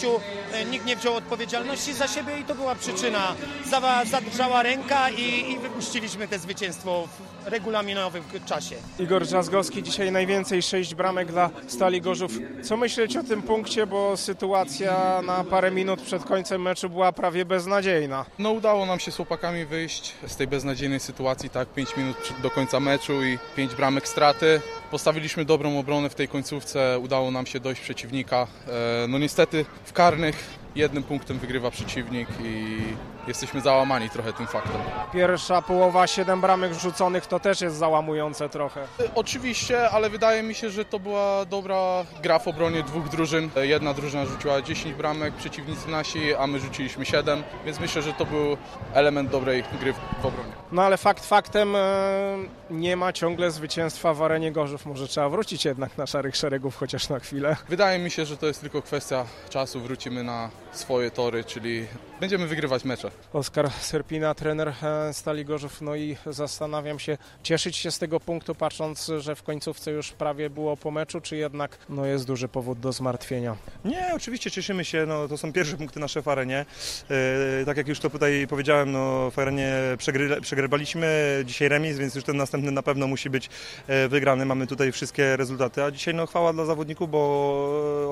E, 0.52 0.64
nikt 0.64 0.86
nie 0.86 0.96
wziął 1.04 1.16
odpowiedzialności 1.16 1.92
za 1.94 2.08
siebie 2.08 2.38
i 2.38 2.44
to 2.44 2.54
była 2.54 2.74
przyczyna. 2.74 3.34
Za, 3.64 4.04
zadrżała 4.04 4.62
ręka 4.62 5.10
i, 5.10 5.50
i 5.52 5.58
wypuściliśmy 5.58 6.28
te 6.28 6.38
zwycięstwo 6.38 7.08
w 7.44 7.46
regulaminowym 7.48 8.24
czasie. 8.46 8.76
Igor 8.98 9.24
Drzazgowski, 9.26 9.82
dzisiaj 9.82 10.12
najwięcej 10.12 10.62
6 10.62 10.94
bramek 10.94 11.32
dla 11.32 11.50
Stali 11.66 12.00
Gorzów. 12.00 12.32
Co 12.62 12.76
myśleć 12.76 13.16
o 13.16 13.22
tym 13.22 13.42
punkcie, 13.42 13.86
bo 13.86 14.16
sytuacja 14.16 15.22
na 15.22 15.44
parę 15.44 15.70
minut 15.70 16.00
przed 16.02 16.24
końcem 16.24 16.62
meczu 16.62 16.90
była 16.90 17.12
prawie 17.12 17.44
beznadziejna. 17.44 18.24
No 18.38 18.50
udało 18.50 18.86
nam 18.86 19.00
się 19.00 19.12
z 19.12 19.16
chłopakami 19.16 19.64
wyjść 19.64 20.12
z 20.26 20.36
tej 20.36 20.46
beznadziejnej 20.46 21.00
sytuacji, 21.00 21.50
tak, 21.50 21.68
5 21.68 21.96
minut 21.96 22.16
do 22.42 22.50
końca 22.50 22.80
meczu 22.80 23.24
i 23.24 23.38
5 23.56 23.74
bramek 23.74 24.08
straty. 24.08 24.60
Postawiliśmy 24.90 25.44
dobrą 25.44 25.78
obronę 25.78 26.10
w 26.10 26.14
tej 26.14 26.28
końcówce, 26.28 26.98
udało 26.98 27.30
nam 27.30 27.46
się 27.46 27.60
dojść 27.60 27.82
przeciwnika. 27.82 28.46
E, 28.68 29.08
No 29.08 29.18
niestety 29.18 29.64
w 29.84 29.92
karnych 29.92 30.63
jednym 30.76 31.02
punktem 31.02 31.38
wygrywa 31.38 31.70
przeciwnik 31.70 32.28
i 32.44 32.78
jesteśmy 33.26 33.60
załamani 33.60 34.10
trochę 34.10 34.32
tym 34.32 34.46
faktem. 34.46 34.80
Pierwsza 35.12 35.62
połowa, 35.62 36.06
7 36.06 36.40
bramek 36.40 36.74
rzuconych, 36.74 37.26
to 37.26 37.40
też 37.40 37.60
jest 37.60 37.76
załamujące 37.76 38.48
trochę. 38.48 38.86
Oczywiście, 39.14 39.90
ale 39.90 40.10
wydaje 40.10 40.42
mi 40.42 40.54
się, 40.54 40.70
że 40.70 40.84
to 40.84 40.98
była 40.98 41.44
dobra 41.44 42.04
gra 42.22 42.38
w 42.38 42.48
obronie 42.48 42.82
dwóch 42.82 43.08
drużyn. 43.08 43.50
Jedna 43.56 43.94
drużyna 43.94 44.26
rzuciła 44.26 44.62
10 44.62 44.94
bramek, 44.94 45.34
przeciwnicy 45.34 45.88
nasi, 45.90 46.34
a 46.34 46.46
my 46.46 46.60
rzuciliśmy 46.60 47.04
7, 47.06 47.42
więc 47.64 47.80
myślę, 47.80 48.02
że 48.02 48.12
to 48.12 48.24
był 48.26 48.56
element 48.94 49.30
dobrej 49.30 49.64
gry 49.80 49.92
w 49.92 49.96
w 50.22 50.26
obronie. 50.26 50.52
No 50.72 50.82
ale 50.82 50.96
fakt 50.96 51.26
faktem 51.26 51.76
e, 51.76 52.36
nie 52.70 52.96
ma 52.96 53.12
ciągle 53.12 53.50
zwycięstwa 53.50 54.14
w 54.14 54.22
arenie 54.22 54.52
Gorzów. 54.52 54.86
Może 54.86 55.08
trzeba 55.08 55.28
wrócić 55.28 55.64
jednak 55.64 55.98
na 55.98 56.06
szarych 56.06 56.36
szeregów 56.36 56.76
chociaż 56.76 57.08
na 57.08 57.18
chwilę. 57.18 57.56
Wydaje 57.68 57.98
mi 57.98 58.10
się, 58.10 58.24
że 58.24 58.36
to 58.36 58.46
jest 58.46 58.60
tylko 58.60 58.82
kwestia 58.82 59.24
czasu. 59.50 59.80
Wrócimy 59.80 60.22
na 60.22 60.50
swoje 60.74 61.10
tory, 61.10 61.44
czyli 61.44 61.86
będziemy 62.20 62.46
wygrywać 62.46 62.84
mecze. 62.84 63.10
Oskar 63.32 63.70
Serpina, 63.70 64.34
trener 64.34 64.68
e, 64.82 65.12
Stali 65.12 65.44
Gorzów. 65.44 65.80
No 65.82 65.94
i 65.96 66.16
zastanawiam 66.26 66.98
się, 66.98 67.18
cieszyć 67.42 67.76
się 67.76 67.90
z 67.90 67.98
tego 67.98 68.20
punktu, 68.20 68.54
patrząc, 68.54 69.10
że 69.18 69.34
w 69.34 69.42
końcówce 69.42 69.90
już 69.90 70.12
prawie 70.12 70.50
było 70.50 70.76
po 70.76 70.90
meczu, 70.90 71.20
czy 71.20 71.36
jednak 71.36 71.78
no, 71.88 72.06
jest 72.06 72.26
duży 72.26 72.48
powód 72.48 72.80
do 72.80 72.92
zmartwienia. 72.92 73.56
Nie, 73.84 74.10
oczywiście 74.14 74.50
cieszymy 74.50 74.84
się, 74.84 75.04
no, 75.06 75.28
to 75.28 75.38
są 75.38 75.52
pierwsze 75.52 75.76
punkty 75.76 76.00
nasze 76.00 76.22
w 76.22 76.28
arenie. 76.28 76.66
E, 77.10 77.64
tak 77.66 77.76
jak 77.76 77.88
już 77.88 78.00
to 78.00 78.10
tutaj 78.10 78.46
powiedziałem, 78.50 78.92
no, 78.92 79.30
w 79.30 79.38
arenie 79.38 79.72
przegry, 79.98 80.40
przegrywaliśmy, 80.40 81.42
dzisiaj 81.46 81.68
remis, 81.68 81.98
więc 81.98 82.14
już 82.14 82.24
ten 82.24 82.36
następny 82.36 82.70
na 82.72 82.82
pewno 82.82 83.06
musi 83.06 83.30
być 83.30 83.50
e, 83.86 84.08
wygrany. 84.08 84.46
Mamy 84.46 84.66
tutaj 84.66 84.92
wszystkie 84.92 85.36
rezultaty, 85.36 85.84
a 85.84 85.90
dzisiaj 85.90 86.14
no, 86.14 86.26
chwała 86.26 86.52
dla 86.52 86.64
zawodników, 86.64 87.10
bo 87.10 87.18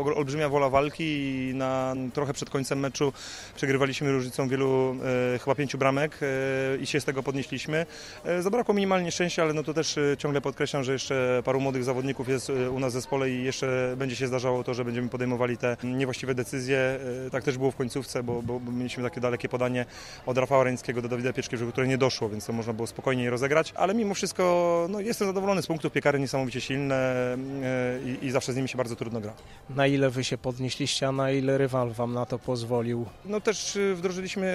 ol- 0.06 0.14
olbrzymia 0.18 0.48
wola 0.48 0.68
walki 0.68 1.04
i 1.04 1.54
na 1.54 1.94
trochę 2.14 2.32
przed 2.32 2.50
końcem 2.52 2.78
meczu 2.78 3.12
przegrywaliśmy 3.56 4.12
różnicą 4.12 4.48
wielu, 4.48 4.96
e, 5.34 5.38
chyba 5.38 5.54
pięciu 5.54 5.78
bramek 5.78 6.18
e, 6.22 6.26
i 6.76 6.86
się 6.86 7.00
z 7.00 7.04
tego 7.04 7.22
podnieśliśmy. 7.22 7.86
E, 8.24 8.42
zabrakło 8.42 8.74
minimalnie 8.74 9.12
szczęścia, 9.12 9.42
ale 9.42 9.52
no 9.52 9.62
to 9.62 9.74
też 9.74 9.98
ciągle 10.18 10.40
podkreślam, 10.40 10.84
że 10.84 10.92
jeszcze 10.92 11.42
paru 11.44 11.60
młodych 11.60 11.84
zawodników 11.84 12.28
jest 12.28 12.50
u 12.50 12.78
nas 12.78 12.92
w 12.92 12.94
zespole 12.94 13.30
i 13.30 13.44
jeszcze 13.44 13.94
będzie 13.96 14.16
się 14.16 14.26
zdarzało 14.26 14.64
to, 14.64 14.74
że 14.74 14.84
będziemy 14.84 15.08
podejmowali 15.08 15.56
te 15.56 15.76
niewłaściwe 15.84 16.34
decyzje. 16.34 16.98
Tak 17.32 17.44
też 17.44 17.58
było 17.58 17.70
w 17.70 17.76
końcówce, 17.76 18.22
bo, 18.22 18.42
bo, 18.42 18.60
mieliśmy 18.60 19.02
takie 19.02 19.20
dalekie 19.20 19.48
podanie 19.48 19.86
od 20.26 20.38
Rafała 20.38 20.64
Reńskiego 20.64 21.02
do 21.02 21.08
Dawida 21.08 21.32
Pieczkiewicza, 21.32 21.72
które 21.72 21.86
nie 21.86 21.98
doszło, 21.98 22.28
więc 22.28 22.46
to 22.46 22.52
można 22.52 22.72
było 22.72 22.86
spokojniej 22.86 23.30
rozegrać. 23.30 23.72
Ale 23.76 23.94
mimo 23.94 24.14
wszystko 24.14 24.86
no, 24.90 25.00
jestem 25.00 25.28
zadowolony 25.28 25.62
z 25.62 25.66
punktów. 25.66 25.92
Piekary 25.92 26.20
niesamowicie 26.20 26.60
silne 26.60 27.14
i, 28.06 28.26
i 28.26 28.30
zawsze 28.30 28.52
z 28.52 28.56
nimi 28.56 28.68
się 28.68 28.76
bardzo 28.76 28.96
trudno 28.96 29.20
gra. 29.20 29.32
Na 29.70 29.86
ile 29.86 30.10
wy 30.10 30.24
się 30.24 30.38
podnieśliście, 30.38 31.08
a 31.08 31.12
na 31.12 31.30
ile 31.30 31.58
rywal 31.58 31.90
wam 31.90 32.12
na 32.14 32.26
to 32.26 32.38
pozwolił? 32.46 33.06
No 33.24 33.40
też 33.40 33.76
y, 33.76 33.94
wdrożyliśmy 33.94 34.52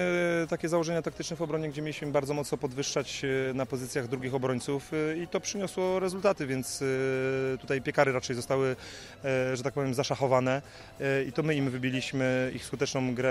takie 0.50 0.68
założenia 0.68 1.02
taktyczne 1.02 1.36
w 1.36 1.42
obronie, 1.42 1.68
gdzie 1.68 1.82
mieliśmy 1.82 2.12
bardzo 2.12 2.34
mocno 2.34 2.58
podwyższać 2.58 3.24
y, 3.24 3.54
na 3.54 3.66
pozycjach 3.66 4.08
drugich 4.08 4.34
obrońców 4.34 4.92
y, 4.92 5.18
i 5.22 5.28
to 5.28 5.40
przyniosło 5.40 6.00
rezultaty, 6.00 6.46
więc 6.46 6.82
y, 6.82 7.58
tutaj 7.60 7.82
piekary 7.82 8.12
raczej 8.12 8.36
zostały, 8.36 8.76
że 9.54 9.62
tak 9.62 9.74
powiem, 9.74 9.94
zaszachowane 9.94 10.62
i 11.28 11.32
to 11.32 11.42
my 11.42 11.54
im 11.54 11.70
wybiliśmy 11.70 12.52
ich 12.54 12.64
skuteczną 12.64 13.14
grę 13.14 13.28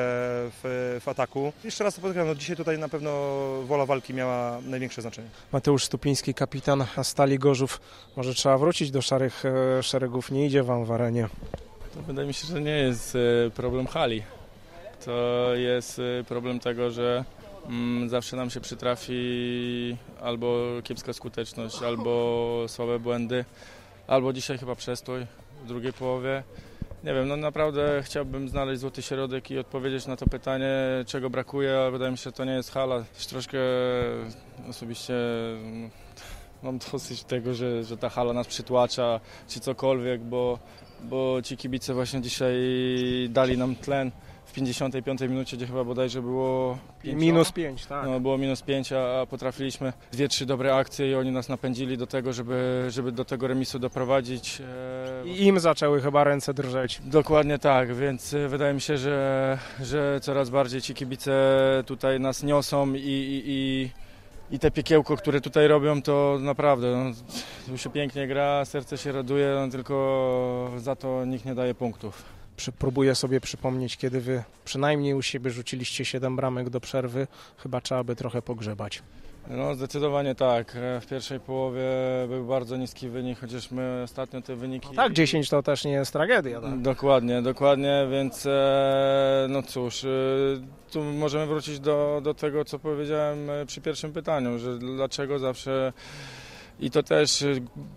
w, 0.63 0.99
w 1.03 1.07
ataku. 1.07 1.53
Jeszcze 1.63 1.83
raz 1.83 1.95
to 1.95 2.01
podkreślam, 2.01 2.27
no 2.27 2.35
dzisiaj 2.35 2.55
tutaj 2.55 2.79
na 2.79 2.89
pewno 2.89 3.11
wola 3.65 3.85
walki 3.85 4.13
miała 4.13 4.61
największe 4.61 5.01
znaczenie. 5.01 5.27
Mateusz 5.51 5.83
Stupiński, 5.83 6.33
kapitan 6.33 6.85
Stali 7.03 7.39
Gorzów. 7.39 7.81
Może 8.15 8.33
trzeba 8.33 8.57
wrócić 8.57 8.91
do 8.91 9.01
szarych 9.01 9.43
e, 9.45 9.83
szeregów, 9.83 10.31
nie 10.31 10.45
idzie 10.45 10.63
wam 10.63 10.85
w 10.85 10.91
arenie. 10.91 11.29
To 11.93 12.01
wydaje 12.01 12.27
mi 12.27 12.33
się, 12.33 12.47
że 12.47 12.61
nie 12.61 12.77
jest 12.77 13.15
e, 13.15 13.49
problem 13.51 13.87
hali. 13.87 14.23
To 15.05 15.49
jest 15.55 15.99
e, 15.99 16.23
problem 16.23 16.59
tego, 16.59 16.91
że 16.91 17.25
mm, 17.65 18.09
zawsze 18.09 18.37
nam 18.37 18.49
się 18.49 18.61
przytrafi 18.61 19.97
albo 20.21 20.57
kiepska 20.83 21.13
skuteczność, 21.13 21.83
albo 21.83 22.65
słabe 22.67 22.99
błędy, 22.99 23.45
albo 24.07 24.33
dzisiaj 24.33 24.57
chyba 24.57 24.75
przestój 24.75 25.25
w 25.63 25.67
drugiej 25.67 25.93
połowie. 25.93 26.43
Nie 27.03 27.13
wiem, 27.13 27.27
no 27.27 27.37
naprawdę 27.37 28.01
chciałbym 28.03 28.49
znaleźć 28.49 28.81
złoty 28.81 29.01
środek 29.01 29.51
i 29.51 29.59
odpowiedzieć 29.59 30.05
na 30.05 30.15
to 30.15 30.25
pytanie, 30.25 30.73
czego 31.05 31.29
brakuje, 31.29 31.77
ale 31.77 31.91
wydaje 31.91 32.11
mi 32.11 32.17
się, 32.17 32.23
że 32.23 32.31
to 32.31 32.45
nie 32.45 32.51
jest 32.51 32.71
hala. 32.71 33.03
Troszkę 33.29 33.57
osobiście 34.69 35.13
mm, 35.13 35.89
mam 36.63 36.79
dosyć 36.91 37.23
tego, 37.23 37.53
że, 37.53 37.83
że 37.83 37.97
ta 37.97 38.09
hala 38.09 38.33
nas 38.33 38.47
przytłacza, 38.47 39.19
czy 39.47 39.59
cokolwiek, 39.59 40.21
bo 40.21 40.59
bo 41.03 41.41
ci 41.43 41.57
kibice 41.57 41.93
właśnie 41.93 42.21
dzisiaj 42.21 42.55
dali 43.29 43.57
nam 43.57 43.75
tlen 43.75 44.11
w 44.47 44.53
55 44.53 45.21
minucie, 45.21 45.57
gdzie 45.57 45.67
chyba 45.67 45.83
bodajże 45.83 46.21
było 46.21 46.77
Minus 47.03 47.47
oka. 47.47 47.55
5, 47.55 47.85
tak. 47.85 48.05
No, 48.05 48.19
było 48.19 48.37
minus 48.37 48.61
5, 48.61 48.93
a 48.93 49.25
potrafiliśmy 49.29 49.93
dwie, 50.11 50.27
trzy 50.27 50.45
dobre 50.45 50.75
akcje 50.75 51.11
i 51.11 51.15
oni 51.15 51.31
nas 51.31 51.49
napędzili 51.49 51.97
do 51.97 52.07
tego, 52.07 52.33
żeby, 52.33 52.87
żeby 52.89 53.11
do 53.11 53.25
tego 53.25 53.47
remisu 53.47 53.79
doprowadzić. 53.79 54.61
E, 54.61 55.27
I 55.27 55.45
im 55.45 55.59
zaczęły 55.59 56.01
chyba 56.01 56.23
ręce 56.23 56.53
drżeć. 56.53 57.01
Dokładnie 57.05 57.59
tak, 57.59 57.95
więc 57.95 58.33
e, 58.33 58.47
wydaje 58.47 58.73
mi 58.73 58.81
się, 58.81 58.97
że, 58.97 59.57
że 59.81 60.19
coraz 60.21 60.49
bardziej 60.49 60.81
ci 60.81 60.93
kibice 60.93 61.33
tutaj 61.85 62.19
nas 62.19 62.43
niosą 62.43 62.93
i, 62.93 62.99
i, 62.99 63.43
i, 63.45 63.89
i 64.51 64.59
te 64.59 64.71
piekiełko, 64.71 65.17
które 65.17 65.41
tutaj 65.41 65.67
robią, 65.67 66.01
to 66.01 66.37
naprawdę 66.41 66.95
no, 66.95 67.11
tu 67.67 67.77
się 67.77 67.89
pięknie 67.89 68.27
gra, 68.27 68.65
serce 68.65 68.97
się 68.97 69.11
raduje, 69.11 69.55
no, 69.55 69.71
tylko 69.71 70.71
za 70.77 70.95
to 70.95 71.25
nikt 71.25 71.45
nie 71.45 71.55
daje 71.55 71.75
punktów. 71.75 72.36
Przy, 72.57 72.71
próbuję 72.71 73.15
sobie 73.15 73.41
przypomnieć, 73.41 73.97
kiedy 73.97 74.21
wy 74.21 74.43
przynajmniej 74.65 75.13
u 75.13 75.21
siebie 75.21 75.51
rzuciliście 75.51 76.05
7 76.05 76.35
bramek 76.35 76.69
do 76.69 76.79
przerwy. 76.79 77.27
Chyba 77.57 77.81
trzeba 77.81 78.03
by 78.03 78.15
trochę 78.15 78.41
pogrzebać. 78.41 79.01
No 79.49 79.75
zdecydowanie 79.75 80.35
tak. 80.35 80.75
E, 80.75 81.01
W 81.01 81.07
pierwszej 81.07 81.39
połowie 81.39 81.81
był 82.27 82.45
bardzo 82.45 82.77
niski 82.77 83.09
wynik, 83.09 83.39
chociaż 83.39 83.71
my 83.71 84.01
ostatnio 84.03 84.41
te 84.41 84.55
wyniki... 84.55 84.95
Tak, 84.95 85.13
10 85.13 85.49
to 85.49 85.63
też 85.63 85.85
nie 85.85 85.91
jest 85.91 86.13
tragedia. 86.13 86.61
Tak? 86.61 86.81
Dokładnie, 86.81 87.41
dokładnie, 87.41 88.07
więc 88.11 88.45
e, 88.45 89.47
no 89.49 89.63
cóż, 89.63 90.03
e, 90.03 90.07
tu 90.91 91.03
możemy 91.03 91.45
wrócić 91.45 91.79
do, 91.79 92.21
do 92.23 92.33
tego, 92.33 92.65
co 92.65 92.79
powiedziałem 92.79 93.49
przy 93.67 93.81
pierwszym 93.81 94.13
pytaniu, 94.13 94.59
że 94.59 94.79
dlaczego 94.79 95.39
zawsze 95.39 95.93
i 96.79 96.91
to 96.91 97.03
też, 97.03 97.43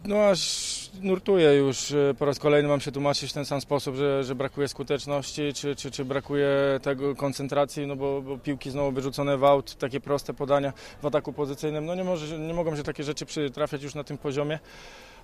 no 0.04 0.16
aż 0.16 0.89
nurtuję 1.02 1.54
już. 1.54 1.92
E, 1.92 2.14
po 2.18 2.24
raz 2.24 2.38
kolejny 2.38 2.68
mam 2.68 2.80
się 2.80 2.92
tłumaczyć 2.92 3.30
w 3.30 3.32
ten 3.32 3.44
sam 3.44 3.60
sposób, 3.60 3.96
że, 3.96 4.24
że 4.24 4.34
brakuje 4.34 4.68
skuteczności, 4.68 5.52
czy, 5.54 5.76
czy, 5.76 5.90
czy 5.90 6.04
brakuje 6.04 6.48
tego 6.82 7.16
koncentracji, 7.16 7.86
no 7.86 7.96
bo, 7.96 8.22
bo, 8.22 8.38
piłki 8.38 8.70
znowu 8.70 8.92
wyrzucone 8.92 9.38
w 9.38 9.44
aut, 9.44 9.74
takie 9.74 10.00
proste 10.00 10.34
podania 10.34 10.72
w 11.02 11.06
ataku 11.06 11.32
pozycyjnym. 11.32 11.86
No 11.86 11.94
nie, 11.94 12.04
może, 12.04 12.38
nie 12.38 12.54
mogą 12.54 12.76
się 12.76 12.82
takie 12.82 13.04
rzeczy 13.04 13.26
przytrafiać 13.26 13.82
już 13.82 13.94
na 13.94 14.04
tym 14.04 14.18
poziomie 14.18 14.58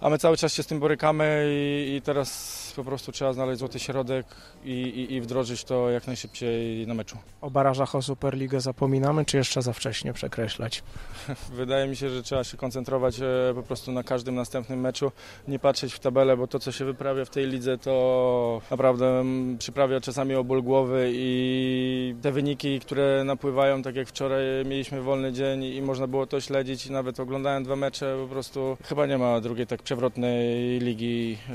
a 0.01 0.11
my 0.11 0.19
cały 0.19 0.37
czas 0.37 0.55
się 0.55 0.63
z 0.63 0.67
tym 0.67 0.81
borykamy 0.81 1.47
i, 1.51 1.95
i 1.97 2.03
teraz 2.03 2.73
po 2.77 2.85
prostu 2.85 3.13
trzeba 3.13 3.33
znaleźć 3.33 3.59
złoty 3.59 3.79
środek 3.79 4.27
i, 4.65 4.71
i, 4.71 5.15
i, 5.15 5.21
wdrożyć 5.21 5.65
to 5.65 5.91
jak 5.91 6.07
najszybciej 6.07 6.87
na 6.87 6.95
meczu. 6.95 7.19
O 7.41 7.51
barażach 7.51 7.95
o 7.95 8.03
Superligę 8.03 8.61
zapominamy, 8.61 9.25
czy 9.25 9.37
jeszcze 9.37 9.63
za 9.63 9.73
wcześnie 9.73 10.13
przekreślać? 10.13 10.83
Wydaje 11.53 11.89
mi 11.89 11.97
się, 11.97 12.11
że 12.11 12.23
trzeba 12.23 12.45
się 12.45 12.57
koncentrować 12.57 13.21
e, 13.21 13.25
po 13.55 13.63
prostu 13.63 13.93
na 13.93 14.03
każdym 14.03 14.35
następnym 14.35 14.81
meczu, 14.81 15.13
nie 15.49 15.56
patrzeć 15.59 15.93
w 15.93 15.99
tabelę, 15.99 16.37
bo 16.37 16.47
to 16.47 16.59
co 16.59 16.73
się 16.73 16.85
wyprawia 16.85 17.25
w 17.25 17.31
tej 17.31 17.47
lidze 17.47 17.79
to 17.79 18.61
naprawdę 18.71 19.25
przyprawia 19.59 20.01
czasami 20.01 20.35
o 20.35 20.45
ból 20.45 20.63
głowy 20.63 21.11
i 21.13 22.15
te 22.23 22.33
wyniki, 22.33 22.81
które 22.81 23.25
napływają, 23.25 23.83
tak 23.83 23.97
jak 23.97 24.09
wczoraj 24.09 24.43
mieliśmy 24.65 25.03
wolny 25.03 25.33
dzień 25.33 25.65
i 25.65 25.83
można 25.83 26.07
było 26.07 26.27
to 26.27 26.41
śledzić 26.41 26.87
i 26.87 26.93
nawet 26.93 27.21
oglądałem 27.21 27.65
dwa 27.65 27.77
mecze, 27.77 28.17
po 28.23 28.29
prostu 28.29 28.77
chyba 28.85 29.07
nie 29.07 29.19
ma 29.19 29.41
drugiej 29.41 29.67
tak 29.67 29.83
przewrotnej 29.83 30.79
ligi 30.81 31.39
e, 31.49 31.53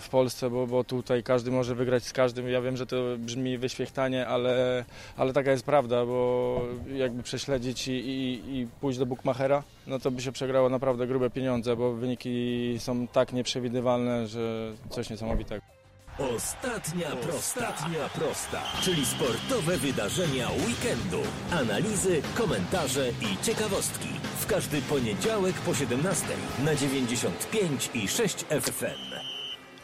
w 0.00 0.08
Polsce, 0.10 0.50
bo, 0.50 0.66
bo 0.66 0.84
tutaj 0.84 1.22
każdy 1.22 1.50
może 1.50 1.74
wygrać 1.74 2.04
z 2.04 2.12
każdym. 2.12 2.48
Ja 2.48 2.60
wiem, 2.60 2.76
że 2.76 2.86
to 2.86 2.96
brzmi 3.18 3.58
wyświechtanie, 3.58 4.26
ale, 4.26 4.84
ale 5.16 5.32
taka 5.32 5.50
jest 5.50 5.64
prawda, 5.64 6.06
bo 6.06 6.60
jakby 6.94 7.22
prześledzić 7.22 7.88
i, 7.88 7.92
i, 7.92 8.58
i 8.58 8.66
pójść 8.80 8.98
do 8.98 9.06
Bookmachera, 9.06 9.62
no 9.86 9.98
to 9.98 10.10
by 10.10 10.22
się 10.22 10.32
przegrało 10.32 10.68
naprawdę 10.68 11.06
grube 11.06 11.30
pieniądze, 11.30 11.76
bo 11.76 11.92
wyniki 11.92 12.76
są 12.78 13.06
tak 13.06 13.32
nieprzewidywalne, 13.32 14.26
że 14.26 14.72
coś 14.90 15.10
niesamowitego. 15.10 15.62
Ostatnia 16.36 17.10
prosta. 17.10 17.68
Ostatnia 17.68 18.08
prosta, 18.08 18.62
czyli 18.82 19.06
sportowe 19.06 19.76
wydarzenia 19.76 20.48
weekendu. 20.50 21.22
Analizy, 21.52 22.22
komentarze 22.34 23.08
i 23.10 23.44
ciekawostki. 23.44 24.08
W 24.40 24.46
każdy 24.46 24.82
poniedziałek 24.82 25.54
po 25.54 25.74
17 25.74 26.26
na 26.64 26.74
95 26.74 27.90
i 27.94 28.08
6 28.08 28.44
FM. 28.44 29.13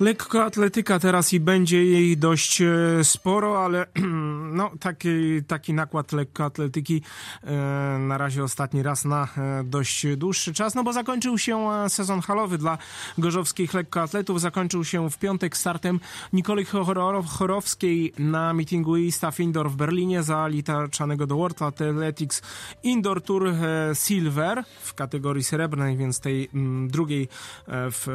Lekkoatletyka 0.00 0.98
teraz 0.98 1.32
i 1.32 1.40
będzie 1.40 1.84
jej 1.84 2.16
dość 2.16 2.62
e, 2.62 2.68
sporo, 3.04 3.64
ale 3.64 3.86
no, 4.58 4.70
taki, 4.80 5.42
taki 5.46 5.72
nakład 5.74 6.12
lekkoatletyki 6.12 7.02
e, 7.42 7.52
na 7.98 8.18
razie 8.18 8.44
ostatni 8.44 8.82
raz 8.82 9.04
na 9.04 9.28
e, 9.36 9.64
dość 9.64 10.06
dłuższy 10.16 10.54
czas, 10.54 10.74
no 10.74 10.84
bo 10.84 10.92
zakończył 10.92 11.38
się 11.38 11.68
sezon 11.88 12.20
halowy 12.20 12.58
dla 12.58 12.78
gorzowskich 13.18 13.74
lekkoatletów. 13.74 14.40
Zakończył 14.40 14.84
się 14.84 15.10
w 15.10 15.18
piątek 15.18 15.56
startem 15.56 16.00
Nikoli 16.32 16.64
Chorowskiej 17.26 18.12
na 18.18 18.54
meetingu 18.54 18.94
Staff 19.10 19.40
Indoor 19.40 19.70
w 19.70 19.76
Berlinie 19.76 20.22
zaliczanego 20.22 21.26
do 21.26 21.36
World 21.36 21.62
Athletics 21.62 22.42
Indoor 22.82 23.22
Tour 23.22 23.52
Silver 23.94 24.64
w 24.82 24.94
kategorii 24.94 25.44
srebrnej, 25.44 25.96
więc 25.96 26.20
tej 26.20 26.48
m, 26.54 26.88
drugiej 26.88 27.28
w 27.68 28.06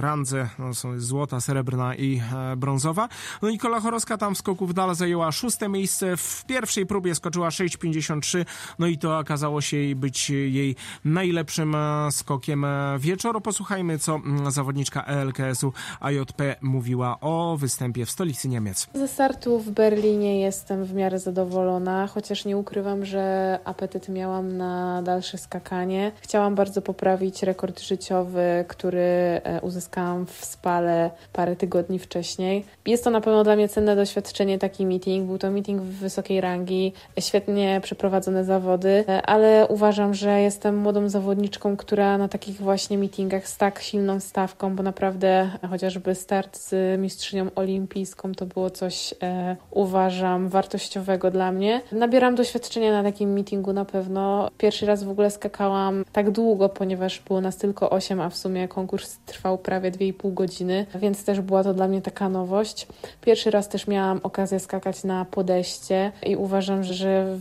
randze 0.00 0.48
no, 0.58 0.74
są 0.74 0.97
złota, 0.98 1.40
srebrna 1.40 1.94
i 1.94 2.20
e, 2.52 2.56
brązowa. 2.56 3.08
No 3.42 3.50
Nikola 3.50 3.80
Chorowska 3.80 4.18
tam 4.18 4.34
w 4.34 4.38
skoku 4.38 4.66
w 4.66 4.74
dal 4.74 4.94
zajęła 4.94 5.32
szóste 5.32 5.68
miejsce. 5.68 6.16
W 6.16 6.44
pierwszej 6.46 6.86
próbie 6.86 7.14
skoczyła 7.14 7.48
6,53, 7.48 8.44
no 8.78 8.86
i 8.86 8.98
to 8.98 9.18
okazało 9.18 9.60
się 9.60 9.76
być 9.96 10.30
jej 10.30 10.76
najlepszym 11.04 11.74
e, 11.74 12.12
skokiem 12.12 12.64
e, 12.64 12.98
wieczoru. 12.98 13.40
Posłuchajmy, 13.40 13.98
co 13.98 14.20
zawodniczka 14.48 15.04
ELKS-u 15.04 15.72
AJP 16.00 16.56
mówiła 16.62 17.20
o 17.20 17.56
występie 17.56 18.06
w 18.06 18.10
stolicy 18.10 18.48
Niemiec. 18.48 18.86
Ze 18.94 19.08
startu 19.08 19.58
w 19.58 19.70
Berlinie 19.70 20.40
jestem 20.40 20.84
w 20.84 20.94
miarę 20.94 21.18
zadowolona, 21.18 22.06
chociaż 22.06 22.44
nie 22.44 22.56
ukrywam, 22.56 23.04
że 23.04 23.58
apetyt 23.64 24.08
miałam 24.08 24.56
na 24.56 25.02
dalsze 25.02 25.38
skakanie. 25.38 26.12
Chciałam 26.20 26.54
bardzo 26.54 26.82
poprawić 26.82 27.42
rekord 27.42 27.80
życiowy, 27.80 28.64
który 28.68 29.40
uzyskałam 29.62 30.26
w 30.26 30.44
Spale 30.44 30.87
parę 31.32 31.56
tygodni 31.56 31.98
wcześniej. 31.98 32.64
Jest 32.86 33.04
to 33.04 33.10
na 33.10 33.20
pewno 33.20 33.44
dla 33.44 33.56
mnie 33.56 33.68
cenne 33.68 33.96
doświadczenie, 33.96 34.58
taki 34.58 34.86
meeting. 34.86 35.26
Był 35.26 35.38
to 35.38 35.50
meeting 35.50 35.82
w 35.82 35.98
wysokiej 35.98 36.40
rangi, 36.40 36.92
świetnie 37.20 37.80
przeprowadzone 37.82 38.44
zawody, 38.44 39.04
ale 39.24 39.66
uważam, 39.68 40.14
że 40.14 40.40
jestem 40.40 40.76
młodą 40.76 41.08
zawodniczką, 41.08 41.76
która 41.76 42.18
na 42.18 42.28
takich 42.28 42.56
właśnie 42.56 42.98
meetingach 42.98 43.48
z 43.48 43.56
tak 43.56 43.80
silną 43.80 44.20
stawką, 44.20 44.76
bo 44.76 44.82
naprawdę 44.82 45.50
chociażby 45.70 46.14
start 46.14 46.58
z 46.58 47.00
mistrzynią 47.00 47.46
olimpijską 47.54 48.34
to 48.34 48.46
było 48.46 48.70
coś, 48.70 49.14
e, 49.22 49.56
uważam, 49.70 50.48
wartościowego 50.48 51.30
dla 51.30 51.52
mnie. 51.52 51.80
Nabieram 51.92 52.34
doświadczenia 52.34 52.92
na 52.92 53.02
takim 53.02 53.32
meetingu 53.32 53.72
na 53.72 53.84
pewno. 53.84 54.50
Pierwszy 54.58 54.86
raz 54.86 55.04
w 55.04 55.10
ogóle 55.10 55.30
skakałam 55.30 56.04
tak 56.12 56.30
długo, 56.30 56.68
ponieważ 56.68 57.20
było 57.20 57.40
nas 57.40 57.56
tylko 57.56 57.90
8, 57.90 58.20
a 58.20 58.30
w 58.30 58.36
sumie 58.36 58.68
konkurs 58.68 59.18
trwał 59.26 59.58
prawie 59.58 59.90
2,5 59.90 60.34
godziny 60.34 60.67
więc 60.94 61.24
też 61.24 61.40
była 61.40 61.64
to 61.64 61.74
dla 61.74 61.88
mnie 61.88 62.02
taka 62.02 62.28
nowość. 62.28 62.86
Pierwszy 63.20 63.50
raz 63.50 63.68
też 63.68 63.86
miałam 63.86 64.20
okazję 64.22 64.60
skakać 64.60 65.04
na 65.04 65.24
podejście 65.24 66.12
i 66.26 66.36
uważam, 66.36 66.84
że 66.84 67.38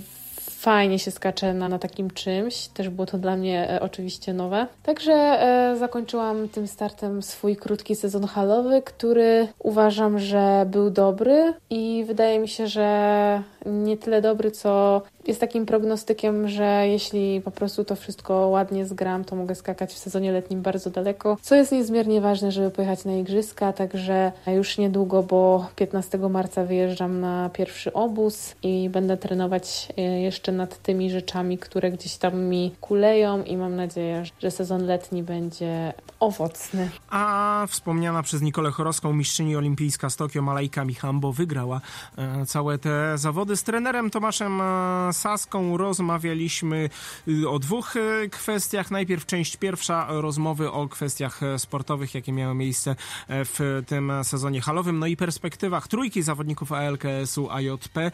fajnie 0.58 1.00
się 1.00 1.12
skacze 1.12 1.54
na, 1.54 1.70
na 1.70 1.80
takim 1.80 2.12
czymś. 2.12 2.68
Też 2.68 2.90
było 2.90 3.06
to 3.06 3.18
dla 3.18 3.36
mnie 3.36 3.70
e, 3.72 3.82
oczywiście 3.82 4.34
nowe. 4.34 4.68
Także 4.84 5.14
e, 5.14 5.76
zakończyłam 5.78 6.50
tym 6.50 6.68
startem 6.68 7.24
swój 7.24 7.56
krótki 7.56 7.96
sezon 7.96 8.28
halowy, 8.28 8.82
który 8.82 9.48
uważam, 9.60 10.20
że 10.20 10.66
był 10.72 10.90
dobry 10.90 11.54
i 11.70 12.04
wydaje 12.08 12.40
mi 12.40 12.48
się, 12.48 12.68
że 12.68 13.42
nie 13.66 13.98
tyle 13.98 14.22
dobry, 14.22 14.52
co 14.52 15.02
jest 15.28 15.40
takim 15.40 15.66
prognostykiem, 15.66 16.48
że 16.48 16.88
jeśli 16.88 17.42
po 17.42 17.52
prostu 17.52 17.86
to 17.86 17.96
wszystko 17.96 18.34
ładnie 18.34 18.86
zgram, 18.86 19.24
to 19.24 19.36
mogę 19.36 19.56
skakać 19.56 19.94
w 19.94 19.98
sezonie 19.98 20.32
letnim 20.32 20.62
bardzo 20.62 20.90
daleko, 20.90 21.38
co 21.42 21.56
jest 21.56 21.72
niezmiernie 21.72 22.22
ważne, 22.22 22.52
żeby 22.52 22.72
pojechać 22.72 23.06
na 23.06 23.16
igrzyska, 23.16 23.74
także 23.74 24.32
już 24.48 24.78
niedługo, 24.78 25.24
bo 25.24 25.68
15 25.76 26.18
marca 26.18 26.66
wyjeżdżam 26.66 27.20
na 27.20 27.50
pierwszy 27.50 27.94
obóz 27.94 28.56
i 28.64 28.90
będę 28.90 29.18
trenować 29.18 29.88
e, 29.98 30.02
jeszcze 30.02 30.52
nad 30.52 30.82
tymi 30.82 31.12
rzeczami, 31.12 31.58
które 31.58 31.92
gdzieś 31.92 32.18
tam 32.18 32.40
mi 32.40 32.72
kuleją 32.82 33.44
i 33.44 33.58
mam 33.58 33.76
nadzieję, 33.76 34.24
że 34.40 34.52
sezon 34.52 34.86
letni 34.86 35.24
będzie 35.24 35.94
owocny. 36.20 36.90
A 37.10 37.66
wspomniana 37.70 38.24
przez 38.24 38.42
Nikolę 38.42 38.72
Chorowską 38.72 39.14
mistrzyni 39.14 39.56
olimpijska 39.56 40.10
z 40.10 40.16
Tokio 40.16 40.42
Malajka 40.42 40.86
Michambo 40.86 41.34
wygrała 41.34 41.82
e, 42.18 42.46
całe 42.46 42.78
te 42.78 43.18
zawody. 43.18 43.58
Z 43.58 43.64
trenerem 43.64 44.10
Tomaszem 44.10 44.62
e, 44.62 45.14
Saską 45.18 45.78
rozmawialiśmy 45.78 46.90
y, 47.28 47.50
o 47.50 47.60
dwóch 47.60 47.96
e, 47.96 48.30
kwestiach. 48.30 48.92
Najpierw 48.92 49.26
część 49.26 49.58
pierwsza 49.58 50.08
rozmowy 50.10 50.72
o 50.72 50.88
kwestiach 50.88 51.44
e, 51.44 51.60
sportowych, 51.60 52.16
jakie 52.16 52.32
miały 52.32 52.56
miejsce 52.56 52.92
e, 52.92 53.46
w 53.46 53.84
tym 53.88 54.12
sezonie 54.24 54.62
halowym, 54.62 55.00
no 55.00 55.08
i 55.08 55.18
perspektywach 55.18 55.88
trójki 55.88 56.22
zawodników 56.22 56.72
ALKS-u 56.72 57.50
AJP, 57.50 58.12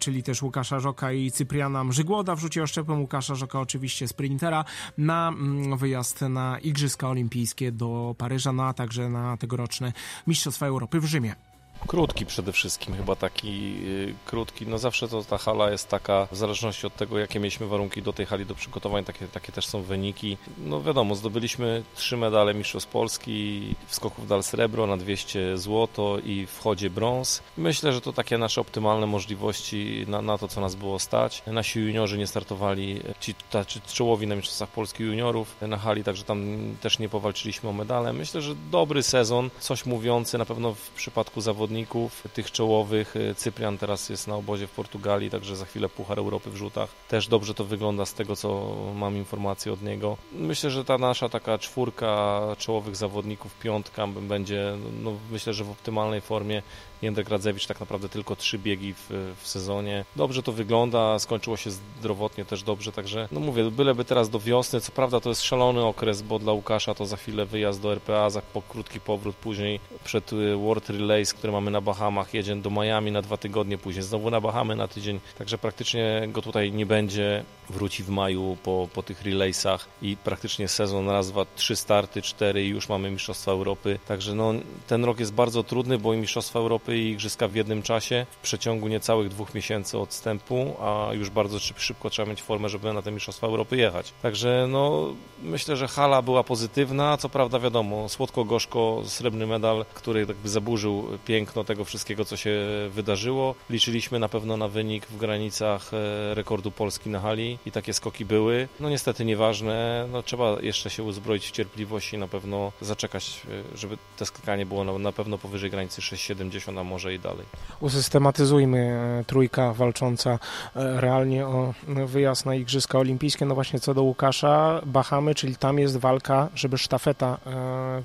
czyli 0.00 0.22
też 0.22 0.42
Łukasza 0.42 0.80
Żoka 0.80 1.12
i 1.12 1.30
Cypriana 1.30 1.84
Mrzygłoda 1.84 2.36
w 2.36 2.40
rzucie 2.40 2.62
oszczepem. 2.62 3.00
Łukasza 3.00 3.34
Żoka 3.34 3.60
oczywiście 3.60 4.08
sprintera 4.08 4.64
na 4.98 5.28
mm, 5.28 5.76
wyjazd 5.76 6.20
na 6.20 6.58
Igrzyska 6.58 7.08
Olimpijskie 7.08 7.72
do 7.72 8.14
Paryża, 8.18 8.52
no 8.52 8.64
a 8.64 8.74
także 8.74 9.08
na 9.08 9.36
tegoroczne 9.36 9.92
Mistrzostwa 10.26 10.66
Europy 10.66 11.00
w 11.00 11.04
Rzymie. 11.04 11.49
Krótki 11.86 12.26
przede 12.26 12.52
wszystkim, 12.52 12.94
chyba 12.94 13.16
taki 13.16 13.82
yy, 13.82 14.14
krótki. 14.26 14.66
No 14.66 14.78
zawsze 14.78 15.08
to 15.08 15.22
ta 15.22 15.38
hala 15.38 15.70
jest 15.70 15.88
taka, 15.88 16.28
w 16.32 16.36
zależności 16.36 16.86
od 16.86 16.96
tego, 16.96 17.18
jakie 17.18 17.40
mieliśmy 17.40 17.66
warunki 17.66 18.02
do 18.02 18.12
tej 18.12 18.26
hali, 18.26 18.46
do 18.46 18.54
przygotowań, 18.54 19.04
takie, 19.04 19.26
takie 19.26 19.52
też 19.52 19.66
są 19.66 19.82
wyniki. 19.82 20.36
No 20.58 20.82
wiadomo, 20.82 21.14
zdobyliśmy 21.14 21.82
trzy 21.94 22.16
medale 22.16 22.54
Mistrzostw 22.54 22.90
Polski, 22.90 23.62
w 23.86 23.94
skoku 23.94 24.22
w 24.22 24.26
dal 24.26 24.42
srebro, 24.42 24.86
na 24.86 24.96
200 24.96 25.58
złoto 25.58 26.18
i 26.24 26.46
w 26.46 26.58
chodzie 26.58 26.90
brąz. 26.90 27.42
Myślę, 27.56 27.92
że 27.92 28.00
to 28.00 28.12
takie 28.12 28.38
nasze 28.38 28.60
optymalne 28.60 29.06
możliwości 29.06 30.04
na, 30.08 30.22
na 30.22 30.38
to, 30.38 30.48
co 30.48 30.60
nas 30.60 30.74
było 30.74 30.98
stać. 30.98 31.42
Nasi 31.46 31.80
juniorzy 31.80 32.18
nie 32.18 32.26
startowali, 32.26 33.00
ci 33.20 33.34
tacy 33.34 33.80
czołowi 33.80 34.26
na 34.26 34.36
Mistrzostwach 34.36 34.68
Polski 34.68 35.04
juniorów 35.04 35.56
na 35.60 35.78
hali, 35.78 36.04
także 36.04 36.24
tam 36.24 36.58
też 36.80 36.98
nie 36.98 37.08
powalczyliśmy 37.08 37.68
o 37.68 37.72
medale. 37.72 38.12
Myślę, 38.12 38.42
że 38.42 38.54
dobry 38.70 39.02
sezon, 39.02 39.50
coś 39.60 39.86
mówiący 39.86 40.38
na 40.38 40.44
pewno 40.44 40.74
w 40.74 40.90
przypadku 40.90 41.40
zawodników 41.40 41.69
zawodników, 41.70 42.22
tych 42.34 42.50
czołowych. 42.50 43.14
Cyprian 43.36 43.78
teraz 43.78 44.08
jest 44.08 44.28
na 44.28 44.36
obozie 44.36 44.66
w 44.66 44.70
Portugalii, 44.70 45.30
także 45.30 45.56
za 45.56 45.64
chwilę 45.64 45.88
Puchar 45.88 46.18
Europy 46.18 46.50
w 46.50 46.56
rzutach. 46.56 46.90
Też 47.08 47.28
dobrze 47.28 47.54
to 47.54 47.64
wygląda 47.64 48.06
z 48.06 48.14
tego, 48.14 48.36
co 48.36 48.76
mam 48.94 49.16
informacje 49.16 49.72
od 49.72 49.82
niego. 49.82 50.16
Myślę, 50.32 50.70
że 50.70 50.84
ta 50.84 50.98
nasza 50.98 51.28
taka 51.28 51.58
czwórka 51.58 52.40
czołowych 52.58 52.96
zawodników, 52.96 53.54
piątka 53.58 54.06
będzie, 54.06 54.76
no, 55.02 55.12
myślę, 55.30 55.54
że 55.54 55.64
w 55.64 55.70
optymalnej 55.70 56.20
formie 56.20 56.62
Jędrek 57.02 57.28
Radzewicz 57.28 57.66
tak 57.66 57.80
naprawdę 57.80 58.08
tylko 58.08 58.36
trzy 58.36 58.58
biegi 58.58 58.94
w, 58.94 59.34
w 59.40 59.48
sezonie. 59.48 60.04
Dobrze 60.16 60.42
to 60.42 60.52
wygląda, 60.52 61.18
skończyło 61.18 61.56
się 61.56 61.70
zdrowotnie 61.70 62.44
też 62.44 62.62
dobrze, 62.62 62.92
także 62.92 63.28
no 63.32 63.40
mówię, 63.40 63.70
byleby 63.70 64.04
teraz 64.04 64.30
do 64.30 64.40
wiosny, 64.40 64.80
co 64.80 64.92
prawda 64.92 65.20
to 65.20 65.28
jest 65.28 65.42
szalony 65.42 65.84
okres, 65.84 66.22
bo 66.22 66.38
dla 66.38 66.52
Łukasza 66.52 66.94
to 66.94 67.06
za 67.06 67.16
chwilę 67.16 67.46
wyjazd 67.46 67.80
do 67.80 67.92
RPA, 67.92 68.30
za 68.30 68.42
po 68.42 68.62
krótki 68.62 69.00
powrót 69.00 69.36
później 69.36 69.80
przed 70.04 70.32
y, 70.32 70.56
World 70.56 70.90
Relays, 70.90 71.34
które 71.34 71.52
mamy 71.52 71.70
na 71.70 71.80
Bahamach, 71.80 72.34
jedzie 72.34 72.56
do 72.56 72.70
Miami 72.70 73.12
na 73.12 73.22
dwa 73.22 73.36
tygodnie, 73.36 73.78
później 73.78 74.02
znowu 74.02 74.30
na 74.30 74.40
Bahamy 74.40 74.76
na 74.76 74.88
tydzień, 74.88 75.20
także 75.38 75.58
praktycznie 75.58 76.28
go 76.28 76.42
tutaj 76.42 76.72
nie 76.72 76.86
będzie, 76.86 77.44
wróci 77.70 78.02
w 78.02 78.08
maju 78.08 78.56
po, 78.62 78.88
po 78.94 79.02
tych 79.02 79.22
relaysach 79.22 79.88
i 80.02 80.16
praktycznie 80.16 80.68
sezon 80.68 81.08
raz, 81.08 81.30
dwa, 81.30 81.46
trzy 81.56 81.76
starty, 81.76 82.22
cztery 82.22 82.64
i 82.64 82.68
już 82.68 82.88
mamy 82.88 83.10
Mistrzostwa 83.10 83.52
Europy, 83.52 83.98
także 84.08 84.34
no 84.34 84.54
ten 84.86 85.04
rok 85.04 85.20
jest 85.20 85.34
bardzo 85.34 85.62
trudny, 85.62 85.98
bo 85.98 86.14
i 86.14 86.16
Mistrzostwa 86.16 86.58
Europy 86.58 86.89
i 86.98 87.08
Igrzyska 87.08 87.48
w 87.48 87.54
jednym 87.54 87.82
czasie, 87.82 88.26
w 88.30 88.36
przeciągu 88.36 88.88
niecałych 88.88 89.28
dwóch 89.28 89.54
miesięcy 89.54 89.98
odstępu, 89.98 90.76
a 90.80 91.08
już 91.12 91.30
bardzo 91.30 91.58
szybko 91.58 92.10
trzeba 92.10 92.30
mieć 92.30 92.42
formę, 92.42 92.68
żeby 92.68 92.92
na 92.92 93.02
te 93.02 93.10
Mistrzostwa 93.12 93.46
Europy 93.46 93.76
jechać. 93.76 94.12
Także 94.22 94.66
no 94.68 95.14
myślę, 95.42 95.76
że 95.76 95.88
hala 95.88 96.22
była 96.22 96.44
pozytywna, 96.44 97.16
co 97.16 97.28
prawda 97.28 97.58
wiadomo, 97.58 98.08
słodko-gorzko 98.08 99.02
srebrny 99.04 99.46
medal, 99.46 99.84
który 99.94 100.20
jakby 100.20 100.48
zaburzył 100.48 101.08
piękno 101.26 101.64
tego 101.64 101.84
wszystkiego, 101.84 102.24
co 102.24 102.36
się 102.36 102.50
wydarzyło. 102.90 103.54
Liczyliśmy 103.70 104.18
na 104.18 104.28
pewno 104.28 104.56
na 104.56 104.68
wynik 104.68 105.06
w 105.06 105.16
granicach 105.16 105.90
e, 105.94 106.34
rekordu 106.34 106.70
Polski 106.70 107.10
na 107.10 107.20
hali 107.20 107.58
i 107.66 107.72
takie 107.72 107.92
skoki 107.92 108.24
były. 108.24 108.68
No 108.80 108.90
niestety 108.90 109.24
nieważne, 109.24 110.06
no 110.12 110.22
trzeba 110.22 110.56
jeszcze 110.60 110.90
się 110.90 111.02
uzbroić 111.02 111.46
w 111.48 111.50
cierpliwość 111.50 112.12
i 112.12 112.18
na 112.18 112.28
pewno 112.28 112.72
zaczekać, 112.80 113.42
e, 113.74 113.78
żeby 113.78 113.98
te 114.16 114.26
skakanie 114.26 114.66
było 114.66 114.84
na, 114.84 114.98
na 114.98 115.12
pewno 115.12 115.38
powyżej 115.38 115.70
granicy 115.70 116.00
6,70, 116.00 116.79
a 116.80 116.84
może 116.84 117.14
i 117.14 117.18
dalej. 117.18 117.46
Usystematyzujmy 117.80 118.78
e, 118.78 119.24
trójka 119.24 119.72
walcząca 119.72 120.38
realnie 120.74 121.46
o 121.46 121.74
wyjazd 122.06 122.46
na 122.46 122.54
Igrzyska 122.54 122.98
Olimpijskie. 122.98 123.46
No 123.46 123.54
właśnie 123.54 123.80
co 123.80 123.94
do 123.94 124.02
Łukasza, 124.02 124.80
Bahamy, 124.86 125.34
czyli 125.34 125.56
tam 125.56 125.78
jest 125.78 125.96
walka, 125.96 126.48
żeby 126.54 126.78
sztafeta 126.78 127.38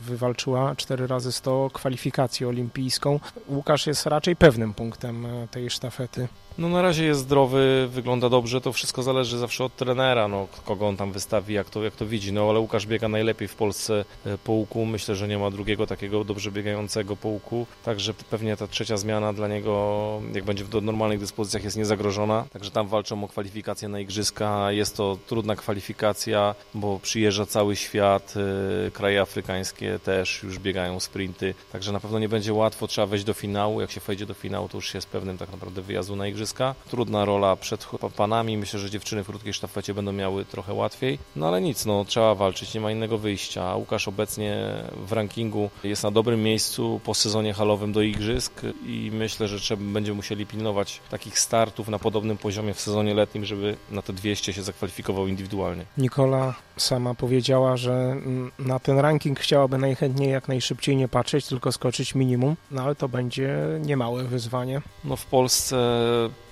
wywalczyła 0.02 0.76
4 0.76 1.08
razy 1.08 1.32
100 1.32 1.70
kwalifikację 1.74 2.48
olimpijską. 2.48 3.20
Łukasz 3.48 3.88
jest 3.88 4.06
raczej 4.06 4.36
pewnym 4.36 4.74
punktem 4.74 5.28
tej 5.52 5.70
sztafety. 5.70 6.28
No 6.58 6.70
na 6.70 6.82
razie 6.82 7.06
jest 7.06 7.20
zdrowy, 7.20 7.88
wygląda 7.92 8.30
dobrze, 8.30 8.62
to 8.62 8.74
wszystko 8.74 9.04
zależy 9.04 9.38
zawsze 9.38 9.64
od 9.64 9.76
trenera, 9.76 10.28
no, 10.28 10.48
kogo 10.66 10.88
on 10.88 10.98
tam 10.98 11.12
wystawi, 11.12 11.54
jak 11.54 11.70
to, 11.70 11.84
jak 11.84 11.96
to 11.96 12.06
widzi. 12.06 12.34
No 12.34 12.50
ale 12.50 12.60
Łukasz 12.60 12.88
biega 12.88 13.08
najlepiej 13.08 13.48
w 13.48 13.56
Polsce 13.56 14.06
e, 14.26 14.38
po 14.38 14.52
łuku, 14.52 14.86
myślę, 14.86 15.16
że 15.16 15.28
nie 15.28 15.38
ma 15.38 15.52
drugiego 15.52 15.88
takiego 15.88 16.24
dobrze 16.24 16.52
biegającego 16.52 17.16
po 17.16 17.28
łuku, 17.28 17.66
także 17.86 18.14
pewnie 18.14 18.58
ta 18.58 18.65
trzecia 18.68 18.98
zmiana 18.98 19.34
dla 19.34 19.48
niego, 19.48 20.22
jak 20.34 20.44
będzie 20.44 20.64
w 20.64 20.84
normalnych 20.84 21.20
dyspozycjach, 21.20 21.64
jest 21.64 21.78
niezagrożona. 21.78 22.46
Także 22.54 22.72
tam 22.72 22.88
walczą 22.88 23.24
o 23.24 23.28
kwalifikację 23.28 23.90
na 23.90 24.00
igrzyska, 24.00 24.72
jest 24.72 24.98
to 24.98 25.18
trudna 25.28 25.56
kwalifikacja, 25.56 26.56
bo 26.74 27.00
przyjeżdża 27.00 27.46
cały 27.46 27.76
świat, 27.76 28.34
e, 28.88 28.92
kraje 28.92 29.22
afrykańskie 29.22 30.00
też 30.00 30.44
już 30.44 30.60
biegają 30.60 31.00
sprinty, 31.00 31.54
także 31.72 31.92
na 31.92 32.00
pewno 32.00 32.20
nie 32.20 32.30
będzie 32.30 32.54
łatwo, 32.54 32.88
trzeba 32.88 33.08
wejść 33.08 33.26
do 33.26 33.34
finału, 33.34 33.82
jak 33.82 33.92
się 33.92 34.02
wejdzie 34.02 34.26
do 34.26 34.34
finału, 34.34 34.70
to 34.70 34.78
już 34.78 34.92
się 34.92 34.98
jest 34.98 35.10
pewnym 35.10 35.38
tak 35.38 35.52
naprawdę 35.52 35.82
wyjazdu 35.82 36.16
na 36.16 36.28
igrzyska. 36.28 36.76
Trudna 36.90 37.26
rola 37.26 37.56
przed 37.56 37.88
panami. 38.16 38.58
Myślę, 38.58 38.80
że 38.80 38.90
dziewczyny 38.90 39.24
w 39.24 39.28
krótkiej 39.28 39.54
sztafecie 39.54 39.94
będą 39.94 40.12
miały 40.12 40.46
trochę 40.46 40.74
łatwiej. 40.74 41.20
No 41.36 41.48
ale 41.48 41.62
nic, 41.62 41.86
no 41.86 42.06
trzeba 42.06 42.36
walczyć, 42.36 42.74
nie 42.74 42.82
ma 42.82 42.92
innego 42.92 43.18
wyjścia. 43.18 43.76
Łukasz 43.76 44.08
obecnie 44.08 44.68
w 45.08 45.12
rankingu 45.12 45.70
jest 45.84 46.04
na 46.04 46.12
dobrym 46.12 46.44
miejscu 46.44 47.02
po 47.04 47.14
sezonie 47.14 47.54
halowym 47.54 47.94
do 47.94 48.02
igrzysk 48.02 48.55
i 48.86 49.12
myślę, 49.14 49.48
że 49.48 49.60
trzeba 49.60 49.84
będziemy 49.84 50.16
musieli 50.16 50.46
pilnować 50.46 51.02
takich 51.10 51.40
startów 51.40 51.88
na 51.88 52.00
podobnym 52.00 52.38
poziomie 52.38 52.74
w 52.74 52.82
sezonie 52.82 53.14
letnim, 53.14 53.46
żeby 53.46 53.76
na 53.92 54.02
te 54.02 54.14
200 54.14 54.54
się 54.54 54.64
zakwalifikował 54.64 55.28
indywidualnie. 55.28 55.86
Nikola 55.98 56.56
sama 56.78 57.14
powiedziała, 57.14 57.78
że 57.78 58.16
na 58.60 58.80
ten 58.80 59.00
ranking 59.00 59.40
chciałaby 59.40 59.78
najchętniej 59.78 60.32
jak 60.32 60.48
najszybciej 60.48 60.96
nie 60.96 61.08
patrzeć, 61.08 61.48
tylko 61.48 61.72
skoczyć 61.72 62.16
minimum, 62.16 62.56
no 62.72 62.84
ale 62.84 62.96
to 62.96 63.10
będzie 63.10 63.58
niemałe 63.80 64.24
wyzwanie. 64.24 64.82
No 65.04 65.16
w 65.16 65.26
Polsce 65.26 65.78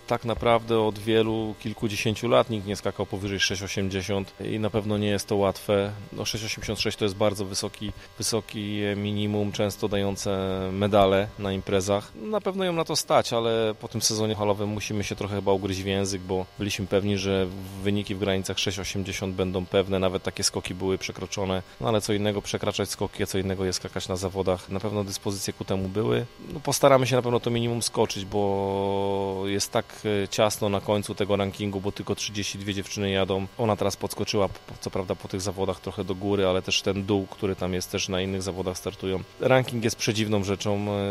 tak 0.08 0.26
naprawdę 0.26 0.80
od 0.80 1.00
wielu, 1.00 1.56
kilkudziesięciu 1.60 2.28
lat 2.28 2.50
nikt 2.50 2.68
nie 2.68 2.76
skakał 2.76 3.06
powyżej 3.06 3.39
6,80 3.39 4.26
i 4.52 4.60
na 4.60 4.70
pewno 4.70 4.98
nie 4.98 5.08
jest 5.08 5.28
to 5.28 5.36
łatwe. 5.36 5.92
No 6.13 6.24
6,86 6.24 6.98
to 6.98 7.06
jest 7.06 7.16
bardzo 7.16 7.46
wysoki, 7.46 7.92
wysoki 8.18 8.80
minimum, 8.96 9.52
często 9.52 9.88
dające 9.88 10.60
medale 10.72 11.28
na 11.39 11.54
imprezach. 11.54 12.12
Na 12.16 12.42
pewno 12.42 12.63
ją 12.63 12.74
na 12.74 12.86
to 12.86 12.96
stać, 12.96 13.34
ale 13.34 13.76
po 13.80 13.88
tym 13.88 14.02
sezonie 14.02 14.36
halowym 14.36 14.70
musimy 14.70 15.04
się 15.04 15.16
trochę 15.16 15.36
chyba 15.36 15.52
ugryźć 15.52 15.82
w 15.82 15.86
język, 15.86 16.22
bo 16.22 16.46
byliśmy 16.60 16.88
pewni, 16.88 17.18
że 17.18 17.48
wyniki 17.84 18.16
w 18.16 18.20
granicach 18.20 18.58
6,80 18.58 19.32
będą 19.32 19.66
pewne, 19.66 20.00
nawet 20.00 20.24
takie 20.24 20.44
skoki 20.44 20.76
były 20.76 20.98
przekroczone, 20.98 21.63
no 21.82 21.88
ale 21.88 22.02
co 22.02 22.13
innego 22.13 22.42
przekraczać 22.42 22.89
skoki, 22.89 23.24
a 23.24 23.26
co 23.26 23.38
innego 23.38 23.66
jest 23.66 23.80
skakać 23.80 24.08
na 24.08 24.16
zawodach. 24.16 24.70
Na 24.70 24.80
pewno 24.80 25.04
dyspozycje 25.04 25.54
ku 25.54 25.66
temu 25.66 25.89
były. 25.89 26.26
No 26.54 26.60
postaramy 26.60 27.08
się 27.08 27.16
na 27.16 27.22
pewno 27.22 27.39
to 27.39 27.50
minimum 27.50 27.82
skoczyć, 27.82 28.26
bo 28.26 29.44
jest 29.46 29.72
tak 29.72 29.86
E, 30.06 30.27
ciasno 30.27 30.69
na 30.69 30.82
końcu 30.82 31.15
tego 31.15 31.36
rankingu, 31.36 31.82
bo 31.82 31.91
tylko 31.91 32.15
32 32.15 32.73
dziewczyny 32.73 33.12
jadą. 33.12 33.47
Ona 33.58 33.75
teraz 33.75 33.95
podskoczyła, 33.95 34.49
co 34.79 34.91
prawda 34.91 35.15
po 35.15 35.27
tych 35.27 35.41
zawodach 35.41 35.79
trochę 35.79 36.03
do 36.03 36.15
góry, 36.15 36.47
ale 36.47 36.62
też 36.62 36.82
ten 36.82 37.06
dół, 37.06 37.27
który 37.27 37.56
tam 37.56 37.73
jest, 37.73 37.91
też 37.91 38.10
na 38.10 38.21
innych 38.21 38.41
zawodach 38.41 38.77
startują. 38.77 39.23
Ranking 39.39 39.84
jest 39.84 39.95
przedziwną 39.95 40.43
rzeczą. 40.43 40.88
E, 40.89 41.03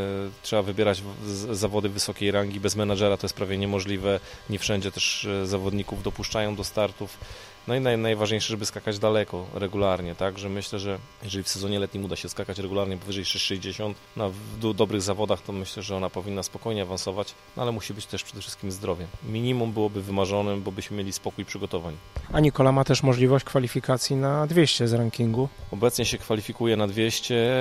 trzeba 0.42 0.62
wybierać 0.62 1.02
zawody 1.50 1.88
wysokiej 1.88 2.30
rangi. 2.30 2.60
Bez 2.60 2.76
menadżera 2.76 3.16
to 3.16 3.24
jest 3.24 3.36
prawie 3.36 3.58
niemożliwe. 3.58 4.20
Nie 4.50 4.58
wszędzie 4.58 4.92
też 4.92 5.24
e, 5.24 5.46
zawodników 5.46 6.02
dopuszczają 6.02 6.56
do 6.56 6.64
startów. 6.64 7.18
No 7.68 7.74
i 7.74 7.80
naj, 7.80 7.98
najważniejsze, 7.98 8.48
żeby 8.48 8.66
skakać 8.66 8.98
daleko, 8.98 9.46
regularnie, 9.54 10.14
tak, 10.14 10.38
że 10.38 10.48
myślę, 10.48 10.78
że 10.78 10.98
jeżeli 11.22 11.44
w 11.44 11.48
sezonie 11.48 11.78
letnim 11.78 12.04
uda 12.04 12.16
się 12.16 12.28
skakać 12.28 12.58
regularnie 12.58 12.96
powyżej 12.96 13.24
6,60 13.24 13.94
na 14.16 14.28
w 14.28 14.74
dobrych 14.74 15.02
zawodach, 15.02 15.42
to 15.42 15.52
myślę, 15.52 15.82
że 15.82 15.96
ona 15.96 16.10
powinna 16.10 16.42
spokojnie 16.42 16.82
awansować, 16.82 17.34
no 17.56 17.62
ale 17.62 17.72
musi 17.72 17.94
być 17.94 18.06
też 18.06 18.22
przede 18.22 18.40
wszystkim 18.40 18.72
zdrowie. 18.72 19.06
Minimum 19.28 19.72
byłoby 19.72 20.02
wymarzonym, 20.02 20.62
bo 20.62 20.72
byśmy 20.72 20.96
mieli 20.96 21.12
spokój 21.12 21.44
przygotowań. 21.44 21.96
A 22.32 22.40
Nikola 22.40 22.72
ma 22.72 22.84
też 22.84 23.02
możliwość 23.02 23.44
kwalifikacji 23.44 24.16
na 24.16 24.46
200 24.46 24.88
z 24.88 24.92
rankingu? 24.92 25.48
Obecnie 25.70 26.04
się 26.04 26.18
kwalifikuje 26.18 26.76
na 26.76 26.86
200, 26.86 27.52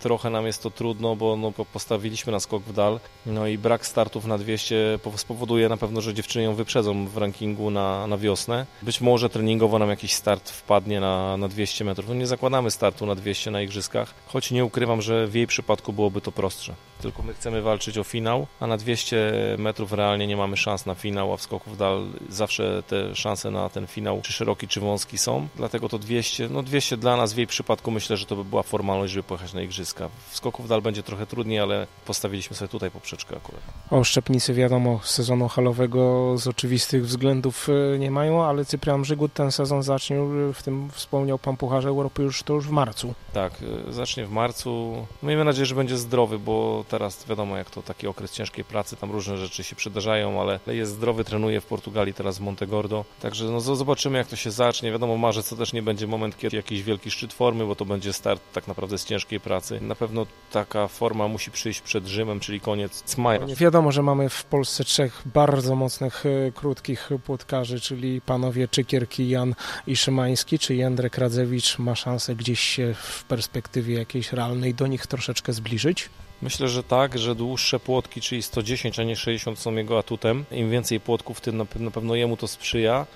trochę 0.00 0.30
nam 0.30 0.46
jest 0.46 0.62
to 0.62 0.70
trudno, 0.70 1.16
bo 1.16 1.36
no, 1.36 1.52
postawiliśmy 1.52 2.32
na 2.32 2.40
skok 2.40 2.62
w 2.62 2.72
dal, 2.72 3.00
no 3.26 3.46
i 3.46 3.58
brak 3.58 3.86
startów 3.86 4.24
na 4.24 4.38
200 4.38 4.98
spowoduje 5.16 5.68
na 5.68 5.76
pewno, 5.76 6.00
że 6.00 6.14
dziewczyny 6.14 6.44
ją 6.44 6.54
wyprzedzą 6.54 7.06
w 7.06 7.16
rankingu 7.16 7.70
na, 7.70 8.06
na 8.06 8.18
wiosnę. 8.18 8.66
Być 8.82 9.00
może 9.00 9.28
trening 9.30 9.47
treningowo 9.48 9.78
nam 9.78 9.90
jakiś 9.90 10.12
start 10.12 10.50
wpadnie 10.50 11.00
na, 11.00 11.36
na 11.36 11.48
200 11.48 11.84
metrów. 11.84 12.08
No 12.08 12.14
nie 12.14 12.26
zakładamy 12.26 12.70
startu 12.70 13.06
na 13.06 13.14
200 13.14 13.50
na 13.50 13.62
igrzyskach, 13.62 14.14
choć 14.26 14.50
nie 14.50 14.64
ukrywam, 14.64 15.02
że 15.02 15.26
w 15.26 15.34
jej 15.34 15.46
przypadku 15.46 15.92
byłoby 15.92 16.20
to 16.20 16.32
prostsze. 16.32 16.74
Tylko 17.00 17.22
my 17.22 17.34
chcemy 17.34 17.62
walczyć 17.62 17.98
o 17.98 18.04
finał, 18.04 18.46
a 18.60 18.66
na 18.66 18.76
200 18.76 19.32
metrów 19.58 19.92
realnie 19.92 20.26
nie 20.26 20.36
mamy 20.36 20.56
szans 20.56 20.86
na 20.86 20.94
finał, 20.94 21.32
a 21.32 21.36
w 21.36 21.42
skoku 21.42 21.70
w 21.70 21.76
dal 21.76 22.06
zawsze 22.28 22.82
te 22.82 23.14
szanse 23.14 23.50
na 23.50 23.68
ten 23.68 23.86
finał, 23.86 24.20
czy 24.22 24.32
szeroki, 24.32 24.68
czy 24.68 24.80
wąski 24.80 25.18
są. 25.18 25.48
Dlatego 25.56 25.88
to 25.88 25.98
200, 25.98 26.48
no 26.48 26.62
200 26.62 26.96
dla 26.96 27.16
nas 27.16 27.32
w 27.32 27.36
jej 27.36 27.46
przypadku 27.46 27.90
myślę, 27.90 28.16
że 28.16 28.26
to 28.26 28.36
by 28.36 28.44
była 28.44 28.62
formalność, 28.62 29.12
żeby 29.12 29.22
pojechać 29.22 29.52
na 29.52 29.62
igrzyska. 29.62 30.08
W 30.30 30.36
skoku 30.36 30.62
w 30.62 30.68
dal 30.68 30.82
będzie 30.82 31.02
trochę 31.02 31.26
trudniej, 31.26 31.58
ale 31.58 31.86
postawiliśmy 32.06 32.56
sobie 32.56 32.68
tutaj 32.68 32.90
poprzeczkę 32.90 33.36
akurat. 33.36 33.60
O 33.90 34.04
Szczepnicy 34.04 34.54
wiadomo, 34.54 35.00
sezonu 35.04 35.48
halowego 35.48 36.34
z 36.38 36.46
oczywistych 36.46 37.06
względów 37.06 37.68
e, 37.94 37.98
nie 37.98 38.10
mają, 38.10 38.44
ale 38.44 38.64
Cyprian 38.64 39.02
Brzygut 39.02 39.37
ten 39.38 39.52
sezon 39.52 39.82
zacznie, 39.82 40.16
w 40.54 40.62
tym 40.62 40.90
wspomniał 40.90 41.38
Pan 41.38 41.56
Pucharze 41.56 41.88
Europy 41.88 42.22
już 42.22 42.42
to 42.42 42.54
już 42.54 42.66
w 42.66 42.70
marcu. 42.70 43.14
Tak, 43.32 43.52
e, 43.88 43.92
zacznie 43.92 44.26
w 44.26 44.30
marcu. 44.30 44.94
Miejmy 45.22 45.44
nadzieję, 45.44 45.66
że 45.66 45.74
będzie 45.74 45.96
zdrowy, 45.96 46.38
bo 46.38 46.84
teraz 46.88 47.26
wiadomo 47.28 47.56
jak 47.56 47.70
to 47.70 47.82
taki 47.82 48.06
okres 48.06 48.32
ciężkiej 48.32 48.64
pracy, 48.64 48.96
tam 48.96 49.10
różne 49.10 49.36
rzeczy 49.36 49.64
się 49.64 49.76
przydarzają, 49.76 50.40
ale 50.40 50.60
jest 50.66 50.92
zdrowy, 50.92 51.24
trenuje 51.24 51.60
w 51.60 51.66
Portugalii 51.66 52.14
teraz 52.14 52.38
w 52.38 52.40
Montegordo, 52.40 53.04
także 53.20 53.44
no 53.44 53.60
zobaczymy 53.60 54.18
jak 54.18 54.26
to 54.26 54.36
się 54.36 54.50
zacznie. 54.50 54.92
Wiadomo, 54.92 55.16
marzec 55.16 55.48
to 55.48 55.56
też 55.56 55.72
nie 55.72 55.82
będzie 55.82 56.06
moment, 56.06 56.38
kiedy 56.38 56.56
jakiś 56.56 56.82
wielki 56.82 57.10
szczyt 57.10 57.32
formy, 57.32 57.66
bo 57.66 57.76
to 57.76 57.84
będzie 57.84 58.12
start 58.12 58.42
tak 58.52 58.68
naprawdę 58.68 58.98
z 58.98 59.04
ciężkiej 59.04 59.40
pracy. 59.40 59.80
Na 59.80 59.94
pewno 59.94 60.26
taka 60.52 60.88
forma 60.88 61.28
musi 61.28 61.50
przyjść 61.50 61.80
przed 61.80 62.06
Rzymem, 62.06 62.40
czyli 62.40 62.60
koniec 62.60 63.16
maja. 63.16 63.46
Wiadomo, 63.46 63.92
że 63.92 64.02
mamy 64.02 64.28
w 64.28 64.44
Polsce 64.44 64.84
trzech 64.84 65.22
bardzo 65.26 65.76
mocnych, 65.76 66.24
e, 66.26 66.52
krótkich 66.52 67.10
płotkarzy, 67.24 67.80
czyli 67.80 68.20
panowie 68.20 68.68
Czykierki, 68.68 69.27
Jan 69.28 69.54
i 69.86 69.96
Szymański. 69.96 70.58
Czy 70.58 70.74
Jędrek 70.74 71.18
Radzewicz 71.18 71.78
ma 71.78 71.94
szansę 71.94 72.34
gdzieś 72.34 72.60
się 72.60 72.94
w 72.94 73.24
perspektywie 73.24 73.94
jakiejś 73.94 74.32
realnej 74.32 74.74
do 74.74 74.86
nich 74.86 75.06
troszeczkę 75.06 75.52
zbliżyć? 75.52 76.08
Myślę, 76.42 76.68
że 76.68 76.82
tak, 76.82 77.18
że 77.18 77.34
dłuższe 77.34 77.80
płotki, 77.80 78.20
czyli 78.20 78.42
110, 78.42 78.98
a 78.98 79.04
nie 79.04 79.16
60 79.16 79.58
są 79.58 79.74
jego 79.74 79.98
atutem. 79.98 80.44
Im 80.50 80.70
więcej 80.70 81.00
płotków, 81.00 81.40
tym 81.40 81.56
na 81.56 81.90
pewno 81.90 82.14
jemu 82.14 82.36
to 82.36 82.48
sprzyja. 82.48 83.06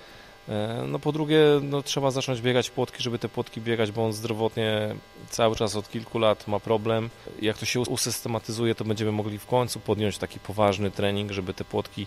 E, 0.48 0.84
no 0.88 0.98
po 0.98 1.12
drugie, 1.12 1.40
no, 1.62 1.82
trzeba 1.82 2.10
zacząć 2.10 2.40
biegać 2.40 2.70
płotki, 2.70 3.02
żeby 3.02 3.18
te 3.18 3.28
płotki 3.28 3.60
biegać, 3.60 3.92
bo 3.92 4.04
on 4.04 4.12
zdrowotnie 4.12 4.94
cały 5.30 5.56
czas 5.56 5.76
od 5.76 5.90
kilku 5.90 6.18
lat 6.18 6.48
ma 6.48 6.60
problem. 6.60 7.10
Jak 7.42 7.58
to 7.58 7.66
się 7.66 7.80
usystematyzuje, 7.80 8.74
to 8.74 8.84
będziemy 8.84 9.12
mogli 9.12 9.38
w 9.38 9.46
końcu 9.46 9.80
podjąć 9.80 10.18
taki 10.18 10.40
poważny 10.40 10.90
trening, 10.90 11.32
żeby 11.32 11.54
te 11.54 11.64
płotki 11.64 12.06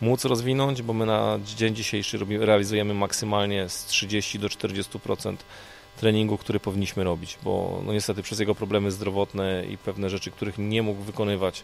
móc 0.00 0.24
rozwinąć, 0.24 0.82
bo 0.82 0.92
my 0.92 1.06
na 1.06 1.38
dzień 1.56 1.74
dzisiejszy 1.74 2.18
robimy, 2.18 2.46
realizujemy 2.46 2.94
maksymalnie 2.94 3.68
z 3.68 3.84
30 3.84 4.38
do 4.38 4.48
40% 4.48 5.36
treningu, 5.96 6.38
który 6.38 6.60
powinniśmy 6.60 7.04
robić, 7.04 7.38
bo 7.42 7.82
no 7.86 7.92
niestety 7.92 8.22
przez 8.22 8.40
jego 8.40 8.54
problemy 8.54 8.90
zdrowotne 8.90 9.64
i 9.70 9.78
pewne 9.78 10.10
rzeczy, 10.10 10.30
których 10.30 10.58
nie 10.58 10.82
mógł 10.82 11.02
wykonywać, 11.02 11.62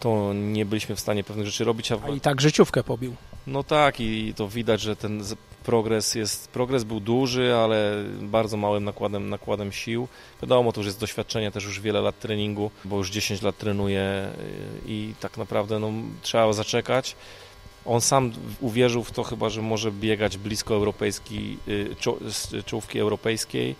to 0.00 0.32
nie 0.34 0.64
byliśmy 0.66 0.96
w 0.96 1.00
stanie 1.00 1.24
pewnych 1.24 1.46
rzeczy 1.46 1.64
robić. 1.64 1.92
A, 1.92 1.98
a 2.04 2.08
i 2.08 2.20
tak 2.20 2.40
życiówkę 2.40 2.84
pobił. 2.84 3.14
No 3.46 3.62
tak 3.62 4.00
i 4.00 4.34
to 4.36 4.48
widać, 4.48 4.80
że 4.80 4.96
ten 4.96 5.24
progres 5.68 6.14
jest, 6.14 6.48
progres 6.48 6.84
był 6.84 7.00
duży, 7.00 7.54
ale 7.54 8.04
bardzo 8.20 8.56
małym 8.56 8.84
nakładem, 8.84 9.28
nakładem 9.28 9.72
sił. 9.72 10.08
Wiadomo, 10.42 10.72
to 10.72 10.80
już 10.80 10.86
jest 10.86 11.00
doświadczenie, 11.00 11.50
też 11.50 11.64
już 11.64 11.80
wiele 11.80 12.00
lat 12.00 12.18
treningu, 12.18 12.70
bo 12.84 12.96
już 12.96 13.10
10 13.10 13.42
lat 13.42 13.58
trenuje 13.58 14.28
i 14.86 15.14
tak 15.20 15.36
naprawdę 15.36 15.78
no, 15.78 15.92
trzeba 16.22 16.52
zaczekać. 16.52 17.16
On 17.86 18.00
sam 18.00 18.32
uwierzył 18.60 19.04
w 19.04 19.10
to 19.10 19.22
chyba, 19.22 19.48
że 19.48 19.62
może 19.62 19.92
biegać 19.92 20.38
blisko 20.38 20.74
europejskiej, 20.74 21.58
y, 21.68 22.62
czołówki 22.66 22.98
europejskiej. 22.98 23.76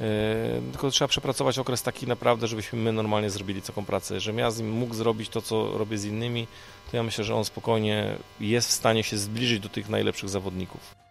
Y, 0.00 0.72
tylko 0.72 0.90
trzeba 0.90 1.08
przepracować 1.08 1.58
okres 1.58 1.82
taki 1.82 2.06
naprawdę, 2.06 2.46
żebyśmy 2.46 2.78
my 2.78 2.92
normalnie 2.92 3.30
zrobili 3.30 3.62
taką 3.62 3.84
pracę. 3.84 4.20
Żebym 4.20 4.38
ja 4.38 4.50
z 4.50 4.58
nim 4.58 4.70
mógł 4.70 4.94
zrobić 4.94 5.28
to, 5.28 5.42
co 5.42 5.78
robię 5.78 5.98
z 5.98 6.04
innymi, 6.04 6.46
to 6.90 6.96
ja 6.96 7.02
myślę, 7.02 7.24
że 7.24 7.34
on 7.34 7.44
spokojnie 7.44 8.16
jest 8.40 8.68
w 8.68 8.72
stanie 8.72 9.02
się 9.02 9.18
zbliżyć 9.18 9.60
do 9.60 9.68
tych 9.68 9.88
najlepszych 9.88 10.28
zawodników. 10.28 11.03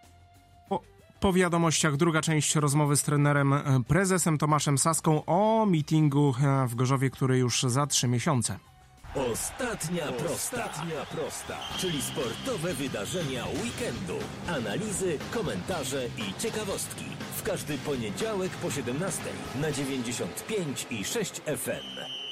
Po, 1.24 1.34
wiadomościach 1.34 1.98
druga 1.98 2.22
część 2.22 2.56
rozmowy 2.56 2.98
z 2.98 3.04
trenerem 3.04 3.54
e, 3.54 3.64
prezesem 3.88 4.38
Tomaszem 4.38 4.78
Saską 4.78 5.26
o 5.26 5.66
meetingu 5.66 6.36
e, 6.44 6.68
w 6.68 6.76
Gorzowie, 6.76 7.10
który 7.10 7.38
już 7.38 7.64
za 7.64 7.88
trzy 7.88 8.08
miesiące. 8.08 8.60
Ostatnia 9.34 10.06
prosta. 10.06 10.66
Ostatnia 10.66 11.06
prosta, 11.06 11.58
czyli 11.78 12.02
sportowe 12.02 12.74
wydarzenia 12.74 13.46
weekendu. 13.46 14.18
Analizy, 14.48 15.18
komentarze 15.34 16.08
i 16.18 16.42
ciekawostki. 16.42 17.06
W 17.38 17.44
każdy 17.44 17.78
poniedziałek 17.78 18.52
po 18.52 18.72
17 18.72 19.22
na 19.62 19.72
95 19.72 20.88
i 20.90 21.06
6 21.06 21.42
FM. 21.42 22.23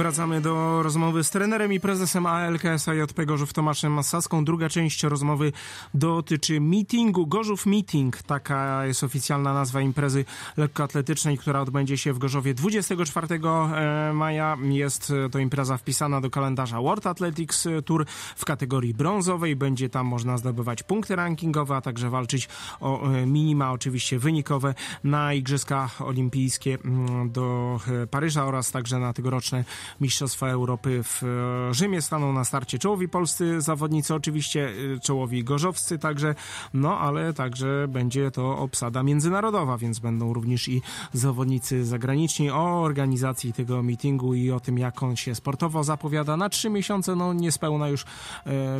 Wracamy 0.00 0.40
do 0.40 0.82
rozmowy 0.82 1.24
z 1.24 1.30
trenerem 1.30 1.72
i 1.72 1.80
prezesem 1.80 2.26
ALKS 2.26 2.88
AJP 2.88 3.26
Gorzów 3.26 3.52
Tomaszem 3.52 4.02
Saską. 4.02 4.44
Druga 4.44 4.68
część 4.68 5.02
rozmowy 5.02 5.52
dotyczy 5.94 6.60
meetingu. 6.60 7.26
Gorzów 7.26 7.66
Meeting, 7.66 8.22
taka 8.22 8.86
jest 8.86 9.04
oficjalna 9.04 9.54
nazwa 9.54 9.80
imprezy 9.80 10.24
lekkoatletycznej, 10.56 11.38
która 11.38 11.60
odbędzie 11.60 11.98
się 11.98 12.12
w 12.12 12.18
Gorzowie 12.18 12.54
24 12.54 13.26
e, 13.44 14.12
maja. 14.12 14.56
Jest 14.62 15.12
to 15.30 15.38
impreza 15.38 15.76
wpisana 15.76 16.20
do 16.20 16.30
kalendarza 16.30 16.80
World 16.80 17.06
Athletics 17.06 17.68
Tour 17.84 18.06
w 18.36 18.44
kategorii 18.44 18.94
brązowej. 18.94 19.56
Będzie 19.56 19.88
tam 19.88 20.06
można 20.06 20.38
zdobywać 20.38 20.82
punkty 20.82 21.16
rankingowe, 21.16 21.76
a 21.76 21.80
także 21.80 22.10
walczyć 22.10 22.48
o 22.80 23.10
e, 23.10 23.26
minima, 23.26 23.72
oczywiście 23.72 24.18
wynikowe 24.18 24.74
na 25.04 25.34
Igrzyska 25.34 25.90
Olimpijskie 25.98 26.78
mm, 26.84 27.30
do 27.30 27.78
e, 28.02 28.06
Paryża 28.06 28.44
oraz 28.44 28.70
także 28.70 28.98
na 28.98 29.12
tegoroczne 29.12 29.64
Mistrzostwa 30.00 30.48
Europy 30.48 31.02
w 31.02 31.22
e, 31.22 31.74
Rzymie. 31.74 32.02
Staną 32.02 32.32
na 32.32 32.44
starcie 32.44 32.78
czołowi 32.78 33.08
polscy 33.08 33.60
zawodnicy, 33.60 34.14
oczywiście 34.14 34.68
e, 34.96 35.00
czołowi 35.00 35.44
gorzowscy 35.44 35.98
także, 35.98 36.34
no 36.74 36.98
ale 36.98 37.32
także 37.32 37.86
będzie 37.88 38.30
to 38.30 38.58
obsada 38.58 39.02
międzynarodowa, 39.02 39.78
więc 39.78 39.98
będą 39.98 40.32
również 40.32 40.68
i 40.68 40.82
zawodnicy 41.12 41.84
zagraniczni. 41.84 42.50
O 42.50 42.82
organizacji 42.82 43.52
tego 43.52 43.82
meetingu 43.82 44.34
i 44.34 44.50
o 44.50 44.60
tym, 44.60 44.78
jak 44.78 45.02
on 45.02 45.16
się 45.16 45.34
sportowo 45.34 45.84
zapowiada 45.84 46.36
na 46.36 46.48
trzy 46.48 46.70
miesiące, 46.70 47.16
no 47.16 47.32
niespełna 47.32 47.88
już 47.88 48.02
e, 48.02 48.06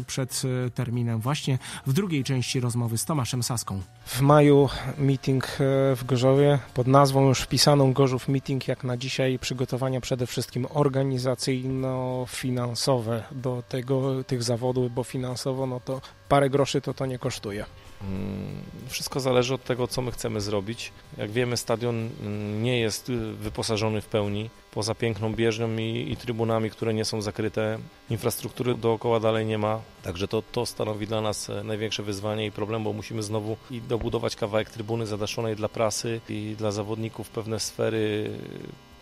przed 0.07 0.43
terminem 0.75 1.21
właśnie 1.21 1.59
w 1.87 1.93
drugiej 1.93 2.25
części 2.25 2.61
rozmowy 2.61 2.99
z 2.99 3.05
Tomaszem 3.05 3.43
Saską. 3.43 3.81
W 4.05 4.21
maju 4.21 4.69
meeting 4.99 5.47
w 5.97 6.01
Gorzowie 6.07 6.59
pod 6.75 6.87
nazwą 6.87 7.29
już 7.29 7.41
wpisaną 7.41 7.93
Gorzów 7.93 8.29
Meeting, 8.29 8.69
jak 8.69 8.85
na 8.85 8.97
dzisiaj 8.97 9.39
przygotowania 9.39 10.01
przede 10.01 10.27
wszystkim 10.27 10.67
organizacji 10.71 10.90
organizacyjno-finansowe 10.91 13.23
do 13.33 13.63
tego, 13.69 14.25
tych 14.25 14.43
zawodów, 14.43 14.95
bo 14.95 15.05
finansowo 15.05 15.67
no 15.67 15.81
to 15.81 16.01
parę 16.29 16.51
groszy 16.51 16.81
to 16.81 16.95
to 16.95 17.07
nie 17.07 17.19
kosztuje. 17.19 17.65
Mm, 18.03 18.63
wszystko 18.89 19.21
zależy 19.21 19.55
od 19.55 19.65
tego, 19.65 19.89
co 19.89 20.03
my 20.03 20.13
chcemy 20.13 20.41
zrobić. 20.41 20.93
Jak 21.19 21.31
wiemy, 21.31 21.57
stadion 21.57 22.11
mm, 22.21 22.63
nie 22.63 22.81
jest 22.81 23.13
wyposażony 23.35 24.01
w 24.01 24.07
pełni. 24.07 24.51
Poza 24.71 24.95
piękną 24.95 25.35
bieżnią 25.35 25.77
i, 25.77 26.13
i, 26.13 26.17
trybunami, 26.17 26.71
które 26.71 26.95
nie 26.95 27.05
są 27.05 27.23
zakryte, 27.23 27.79
infrastruktury 28.11 28.75
dookoła 28.75 29.21
dalej 29.21 29.47
nie 29.47 29.59
ma. 29.59 29.81
Także 30.03 30.29
to, 30.29 30.43
to 30.53 30.67
stanowi 30.67 31.07
dla 31.07 31.21
nas 31.21 31.51
e, 31.51 31.65
największe 31.65 32.03
wyzwanie 32.03 32.47
i 32.47 32.53
problem, 32.53 32.85
bo 32.85 32.93
musimy 32.93 33.23
znowu 33.23 33.57
i 33.71 33.81
dobudować 33.81 34.37
kawałek 34.37 34.71
trybuny 34.71 35.07
zadaszonej 35.07 35.57
dla 35.57 35.69
prasy 35.69 36.21
i 36.29 36.55
dla 36.59 36.71
zawodników 36.71 37.31
pewne 37.31 37.61
sfery 37.61 38.31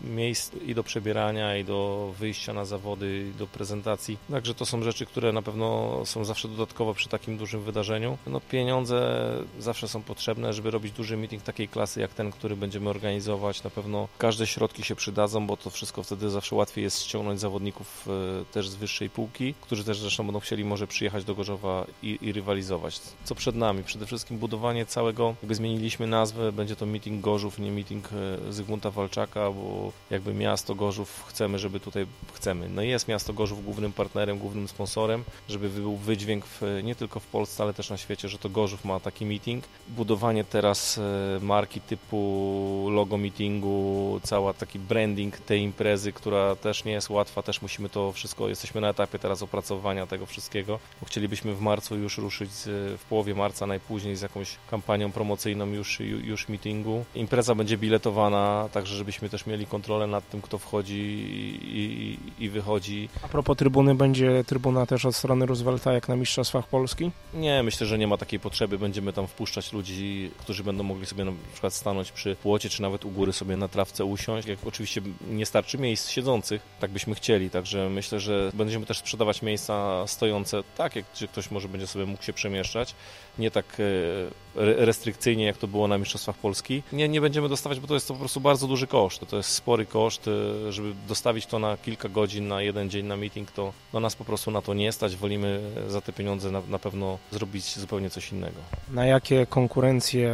miejsc 0.01 0.51
i 0.65 0.75
do 0.75 0.83
przebierania, 0.83 1.57
i 1.57 1.63
do 1.63 2.11
wyjścia 2.19 2.53
na 2.53 2.65
zawody, 2.65 3.29
i 3.29 3.37
do 3.37 3.47
prezentacji. 3.47 4.17
Także 4.31 4.55
to 4.55 4.65
są 4.65 4.83
rzeczy, 4.83 5.05
które 5.05 5.31
na 5.31 5.41
pewno 5.41 6.01
są 6.05 6.25
zawsze 6.25 6.47
dodatkowo 6.47 6.93
przy 6.93 7.09
takim 7.09 7.37
dużym 7.37 7.61
wydarzeniu. 7.61 8.17
No, 8.27 8.41
pieniądze 8.41 9.19
zawsze 9.59 9.87
są 9.87 10.01
potrzebne, 10.01 10.53
żeby 10.53 10.71
robić 10.71 10.93
duży 10.93 11.17
meeting 11.17 11.43
takiej 11.43 11.67
klasy 11.67 11.99
jak 11.99 12.13
ten, 12.13 12.31
który 12.31 12.55
będziemy 12.55 12.89
organizować. 12.89 13.63
Na 13.63 13.69
pewno 13.69 14.07
każde 14.17 14.47
środki 14.47 14.83
się 14.83 14.95
przydadzą, 14.95 15.47
bo 15.47 15.57
to 15.57 15.69
wszystko 15.69 16.03
wtedy 16.03 16.29
zawsze 16.29 16.55
łatwiej 16.55 16.83
jest 16.83 17.03
ściągnąć 17.03 17.39
zawodników 17.39 18.07
e, 18.41 18.45
też 18.45 18.69
z 18.69 18.75
wyższej 18.75 19.09
półki, 19.09 19.53
którzy 19.61 19.83
też 19.83 19.99
zresztą 19.99 20.23
będą 20.23 20.39
chcieli 20.39 20.65
może 20.65 20.87
przyjechać 20.87 21.23
do 21.23 21.35
Gorzowa 21.35 21.85
i, 22.03 22.19
i 22.21 22.31
rywalizować. 22.31 22.99
Co 23.23 23.35
przed 23.35 23.55
nami? 23.55 23.83
Przede 23.83 24.05
wszystkim 24.05 24.37
budowanie 24.37 24.85
całego, 24.85 25.35
jakby 25.41 25.55
zmieniliśmy 25.55 26.07
nazwę, 26.07 26.51
będzie 26.51 26.75
to 26.75 26.85
meeting 26.85 27.21
Gorzów, 27.21 27.59
nie 27.59 27.71
meeting 27.71 28.09
e, 28.13 28.53
Zygmunta 28.53 28.91
Walczaka, 28.91 29.51
bo 29.51 29.88
jakby 30.09 30.33
miasto 30.33 30.75
Gorzów 30.75 31.25
chcemy, 31.27 31.59
żeby 31.59 31.79
tutaj 31.79 32.05
chcemy. 32.33 32.69
No 32.69 32.81
jest 32.81 33.07
miasto 33.07 33.33
Gorzów 33.33 33.65
głównym 33.65 33.93
partnerem, 33.93 34.37
głównym 34.37 34.67
sponsorem, 34.67 35.23
żeby 35.49 35.69
był 35.69 35.97
wydźwięk 35.97 36.45
w, 36.45 36.61
nie 36.83 36.95
tylko 36.95 37.19
w 37.19 37.25
Polsce, 37.25 37.63
ale 37.63 37.73
też 37.73 37.89
na 37.89 37.97
świecie, 37.97 38.29
że 38.29 38.37
to 38.37 38.49
Gorzów 38.49 38.85
ma 38.85 38.99
taki 38.99 39.25
meeting. 39.25 39.63
Budowanie 39.87 40.43
teraz 40.43 40.97
e, 40.97 41.39
marki 41.41 41.81
typu 41.81 42.87
logo 42.91 43.17
meetingu, 43.17 44.19
cała 44.23 44.53
taki 44.53 44.79
branding 44.79 45.37
tej 45.37 45.61
imprezy, 45.61 46.13
która 46.13 46.55
też 46.55 46.83
nie 46.83 46.91
jest 46.91 47.09
łatwa, 47.09 47.43
też 47.43 47.61
musimy 47.61 47.89
to 47.89 48.11
wszystko, 48.11 48.49
jesteśmy 48.49 48.81
na 48.81 48.89
etapie 48.89 49.19
teraz 49.19 49.41
opracowania 49.41 50.07
tego 50.07 50.25
wszystkiego. 50.25 50.79
Chcielibyśmy 51.05 51.55
w 51.55 51.61
marcu 51.61 51.97
już 51.97 52.17
ruszyć, 52.17 52.51
w 52.97 53.05
połowie 53.09 53.35
marca 53.35 53.67
najpóźniej 53.67 54.15
z 54.15 54.21
jakąś 54.21 54.57
kampanią 54.69 55.11
promocyjną 55.11 55.67
już, 55.67 55.99
już 55.99 56.49
meetingu. 56.49 57.05
Impreza 57.15 57.55
będzie 57.55 57.77
biletowana, 57.77 58.69
także 58.71 58.95
żebyśmy 58.95 59.29
też 59.29 59.45
mieli 59.45 59.65
kontrolę 59.65 59.78
kontrolę 59.79 60.07
nad 60.07 60.29
tym, 60.29 60.41
kto 60.41 60.57
wchodzi 60.57 60.97
i, 60.97 62.17
i, 62.39 62.43
i, 62.43 62.49
wychodzi. 62.49 63.09
A 63.23 63.27
propos 63.27 63.57
trybuny, 63.57 63.95
będzie 63.95 64.43
trybuna 64.43 64.85
też 64.85 65.05
od 65.05 65.15
strony 65.15 65.45
Roosevelta 65.45 65.93
jak 65.93 66.07
na 66.07 66.15
Mistrzostwach 66.15 66.67
Polski? 66.67 67.11
Nie, 67.33 67.63
myślę, 67.63 67.87
że 67.87 67.97
nie 67.97 68.07
ma 68.07 68.17
takiej 68.17 68.39
potrzeby. 68.39 68.79
Będziemy 68.79 69.13
tam 69.13 69.27
wpuszczać 69.27 69.73
ludzi, 69.73 70.31
którzy 70.37 70.63
będą 70.63 70.83
mogli 70.83 71.05
sobie 71.05 71.25
na 71.25 71.31
przykład 71.51 71.73
stanąć 71.73 72.11
przy 72.11 72.35
płocie, 72.35 72.69
czy 72.69 72.81
nawet 72.81 73.05
u 73.05 73.09
góry 73.09 73.33
sobie 73.33 73.57
na 73.57 73.67
trawce 73.67 74.05
usiąść. 74.05 74.47
Jak 74.47 74.59
oczywiście 74.65 75.01
nie 75.29 75.45
starczy 75.45 75.77
miejsc 75.77 76.09
siedzących, 76.09 76.61
tak 76.79 76.91
byśmy 76.91 77.15
chcieli, 77.15 77.49
także 77.49 77.89
myślę, 77.89 78.19
że 78.19 78.51
będziemy 78.53 78.85
też 78.85 78.97
sprzedawać 78.97 79.41
miejsca 79.41 80.07
stojące, 80.07 80.63
tak 80.77 80.95
jak 80.95 81.05
gdzie 81.15 81.27
ktoś 81.27 81.51
może 81.51 81.67
będzie 81.67 81.87
sobie 81.87 82.05
mógł 82.05 82.23
się 82.23 82.33
przemieszczać, 82.33 82.95
nie 83.39 83.51
tak 83.51 83.65
e, 83.79 84.85
restrykcyjnie, 84.85 85.45
jak 85.45 85.57
to 85.57 85.67
było 85.67 85.87
na 85.87 85.97
Mistrzostwach 85.97 86.37
Polski. 86.37 86.83
Nie, 86.93 87.09
nie 87.09 87.21
będziemy 87.21 87.49
dostawać, 87.49 87.79
bo 87.79 87.87
to 87.87 87.93
jest 87.93 88.07
to 88.07 88.13
po 88.13 88.19
prostu 88.19 88.41
bardzo 88.41 88.67
duży 88.67 88.87
koszt. 88.87 89.21
To 89.29 89.37
jest 89.37 89.49
spory 89.69 89.85
koszt, 89.85 90.27
y, 90.27 90.71
żeby 90.71 90.93
dostawić 91.07 91.45
to 91.45 91.59
na 91.59 91.77
kilka 91.77 92.09
godzin, 92.09 92.47
na 92.47 92.61
jeden 92.61 92.89
dzień 92.89 93.05
na 93.05 93.17
meeting, 93.17 93.51
to 93.51 93.73
do 93.93 93.99
nas 93.99 94.15
po 94.15 94.25
prostu 94.25 94.51
na 94.51 94.61
to 94.61 94.73
nie 94.73 94.91
stać. 94.91 95.15
Wolimy 95.15 95.61
za 95.87 96.01
te 96.01 96.13
pieniądze 96.13 96.51
na, 96.51 96.61
na 96.69 96.79
pewno 96.79 97.17
zrobić 97.31 97.79
zupełnie 97.79 98.09
coś 98.09 98.31
innego. 98.31 98.57
Na 98.91 99.05
jakie 99.05 99.45
konkurencje 99.45 100.33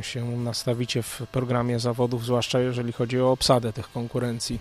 się 0.00 0.24
nastawicie 0.24 1.02
w 1.02 1.22
programie 1.32 1.78
zawodów, 1.78 2.24
zwłaszcza 2.24 2.60
jeżeli 2.60 2.92
chodzi 2.92 3.20
o 3.20 3.30
obsadę 3.32 3.72
tych 3.72 3.92
konkurencji? 3.92 4.58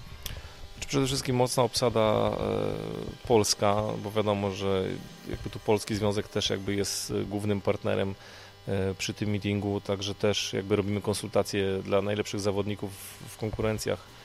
Przede 0.87 1.05
wszystkim 1.05 1.35
mocna 1.35 1.63
obsada 1.63 1.99
e, 1.99 2.37
polska, 3.27 3.83
bo 4.03 4.11
wiadomo, 4.11 4.51
że 4.51 4.83
jakby 5.29 5.49
tu 5.49 5.59
Polski 5.59 5.95
Związek 5.95 6.27
też 6.27 6.49
jakby 6.49 6.75
jest 6.75 7.13
głównym 7.27 7.61
partnerem 7.61 8.09
e, 8.09 8.38
przy 8.97 9.13
tym 9.13 9.29
meetingu, 9.29 9.81
także 9.81 10.15
też 10.15 10.53
jakby 10.53 10.75
robimy 10.75 11.01
konsultacje 11.01 11.81
dla 11.83 12.01
najlepszych 12.01 12.39
zawodników 12.39 12.91
w 13.29 13.37
konkurencjach 13.37 14.18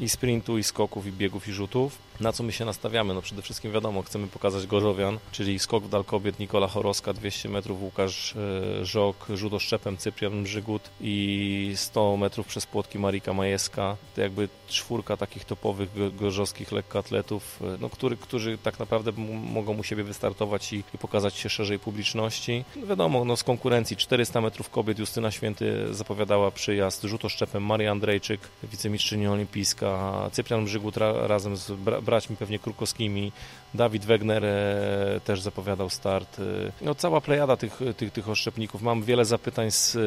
i 0.00 0.08
sprintu, 0.08 0.58
i 0.58 0.62
skoków, 0.62 1.06
i 1.06 1.12
biegów, 1.12 1.48
i 1.48 1.52
rzutów. 1.52 1.98
Na 2.20 2.32
co 2.32 2.42
my 2.42 2.52
się 2.52 2.64
nastawiamy? 2.64 3.14
No 3.14 3.22
przede 3.22 3.42
wszystkim 3.42 3.72
wiadomo, 3.72 4.02
chcemy 4.02 4.26
pokazać 4.26 4.66
Gorzowian, 4.66 5.18
czyli 5.32 5.58
skok 5.58 5.84
w 5.84 5.88
dal 5.88 6.04
kobiet 6.04 6.38
Nikola 6.38 6.68
Choroska, 6.68 7.12
200 7.12 7.48
metrów 7.48 7.82
Łukasz 7.82 8.36
e, 8.36 8.84
Żok, 8.84 9.26
rzut 9.34 9.52
oszczepem 9.52 9.96
Cyprian 9.96 10.42
Brzygut 10.42 10.90
i 11.00 11.72
100 11.76 12.16
metrów 12.16 12.46
przez 12.46 12.66
płotki 12.66 12.98
Marika 12.98 13.32
Majewska. 13.32 13.96
To 14.14 14.20
jakby 14.20 14.48
czwórka 14.68 15.16
takich 15.16 15.44
topowych 15.44 16.16
gorzowskich 16.16 16.72
lekkoatletów, 16.72 17.60
e, 17.62 17.76
no, 17.80 17.90
który, 17.90 18.16
którzy 18.16 18.58
tak 18.58 18.78
naprawdę 18.78 19.12
mogą 19.52 19.78
u 19.78 19.82
siebie 19.82 20.04
wystartować 20.04 20.72
i, 20.72 20.84
i 20.94 20.98
pokazać 20.98 21.34
się 21.34 21.48
szerzej 21.48 21.78
publiczności. 21.78 22.64
No 22.76 22.86
wiadomo, 22.86 23.24
no 23.24 23.36
z 23.36 23.44
konkurencji 23.44 23.96
400 23.96 24.40
metrów 24.40 24.70
kobiet 24.70 24.98
Justyna 24.98 25.30
Święty 25.30 25.94
zapowiadała 25.94 26.50
przyjazd, 26.50 27.02
rzut 27.02 27.24
oszczepem 27.24 27.66
Maria 27.66 27.90
Andrejczyk, 27.90 28.40
wicemistrzyni 28.62 29.26
olimpijska, 29.26 29.89
Cyprian 30.32 30.64
Brzygut 30.64 30.96
ra, 30.96 31.26
razem 31.26 31.56
z 31.56 31.70
bra 31.70 32.00
braćmi 32.00 32.36
pewnie 32.36 32.58
krukowskimi. 32.58 33.32
Dawid 33.74 34.04
Wegner 34.04 34.44
e, 34.44 35.20
też 35.24 35.40
zapowiadał 35.40 35.90
start. 35.90 36.38
E, 36.38 36.84
no, 36.84 36.94
cała 36.94 37.20
plejada 37.20 37.56
tych, 37.56 37.80
tych, 37.96 38.12
tych 38.12 38.28
oszczepników. 38.28 38.82
Mam 38.82 39.02
wiele 39.02 39.24
zapytań 39.24 39.70
z 39.70 39.98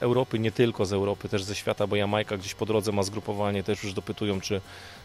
Europy, 0.00 0.38
nie 0.38 0.52
tylko 0.52 0.84
z 0.84 0.92
Europy, 0.92 1.28
też 1.28 1.44
ze 1.44 1.54
świata, 1.54 1.86
bo 1.86 1.96
Jamajka 1.96 2.36
gdzieś 2.36 2.54
po 2.54 2.66
drodze 2.66 2.92
ma 2.92 3.02
zgrupowanie, 3.02 3.62
też 3.62 3.84
już 3.84 3.94
dopytują, 3.94 4.40
czy, 4.40 4.60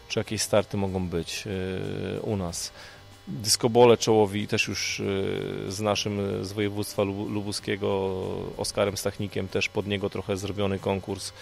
czy 0.08 0.20
jakieś 0.20 0.42
starty 0.42 0.76
mogą 0.76 1.08
być 1.08 1.44
e, 1.46 2.20
u 2.20 2.36
nas. 2.36 2.72
Dyskobole 3.28 3.96
czołowi 3.96 4.46
też 4.46 4.68
już 4.68 5.02
z 5.68 5.80
naszym 5.80 6.44
z 6.44 6.52
województwa 6.52 7.02
lubuskiego 7.02 8.20
Oskarem 8.56 8.96
Stachnikiem 8.96 9.48
też 9.48 9.68
pod 9.68 9.86
niego 9.86 10.10
trochę 10.10 10.36
zrobiony 10.36 10.78
konkurs, 10.78 11.32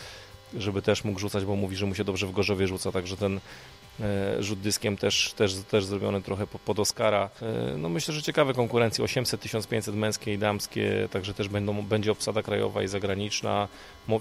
żeby 0.58 0.82
też 0.82 1.04
mógł 1.04 1.18
rzucać, 1.18 1.44
bo 1.44 1.56
mówi, 1.56 1.76
że 1.76 1.86
mu 1.86 1.94
się 1.94 2.04
dobrze 2.04 2.26
w 2.26 2.32
Gorzowie 2.32 2.66
rzuca, 2.66 2.92
także 2.92 3.16
ten 3.16 3.40
E, 4.00 4.42
rzut 4.42 4.60
dyskiem 4.60 4.96
też, 4.96 5.32
też, 5.36 5.54
też 5.54 5.84
zrobiony 5.84 6.22
trochę 6.22 6.46
pod 6.46 6.78
Oscara. 6.78 7.30
E, 7.42 7.76
no 7.76 7.88
myślę, 7.88 8.14
że 8.14 8.22
ciekawe 8.22 8.54
konkurencje 8.54 9.04
800-1500 9.04 9.94
męskie 9.94 10.34
i 10.34 10.38
damskie, 10.38 11.08
także 11.10 11.34
też 11.34 11.48
będą, 11.48 11.82
będzie 11.82 12.12
obsada 12.12 12.42
krajowa 12.42 12.82
i 12.82 12.88
zagraniczna. 12.88 13.68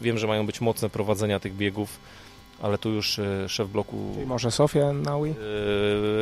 Wiem, 0.02 0.18
że 0.18 0.28
mają 0.28 0.46
być 0.46 0.62
mocne 0.62 0.90
prowadzenia 0.90 1.40
tych 1.40 1.56
biegów 1.56 2.00
ale 2.62 2.78
tu 2.78 2.90
już 2.90 3.20
e, 3.20 3.50
szef 3.50 3.70
bloku... 3.70 4.12
Czyli 4.14 4.26
może 4.26 4.52
Sofia 4.52 4.94
Naui? 4.94 5.34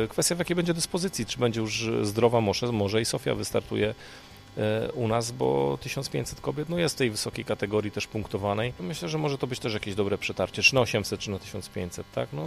Kwestia 0.08 0.34
w 0.34 0.38
jakiej 0.38 0.56
będzie 0.56 0.74
dyspozycji, 0.74 1.26
czy 1.26 1.38
będzie 1.38 1.60
już 1.60 1.90
zdrowa 2.02 2.40
może, 2.40 2.72
może 2.72 3.00
i 3.00 3.04
Sofia 3.04 3.34
wystartuje 3.34 3.94
u 4.94 5.08
nas, 5.08 5.30
bo 5.30 5.78
1500 5.82 6.40
kobiet 6.40 6.68
no 6.68 6.78
jest 6.78 6.94
w 6.94 6.98
tej 6.98 7.10
wysokiej 7.10 7.44
kategorii 7.44 7.90
też 7.90 8.06
punktowanej. 8.06 8.72
Myślę, 8.80 9.08
że 9.08 9.18
może 9.18 9.38
to 9.38 9.46
być 9.46 9.58
też 9.58 9.74
jakieś 9.74 9.94
dobre 9.94 10.18
przetarcie, 10.18 10.62
czy 10.62 10.74
na 10.74 10.80
800, 10.80 11.20
czy 11.20 11.30
na 11.30 11.38
1500, 11.38 12.06
tak? 12.12 12.28
No, 12.32 12.46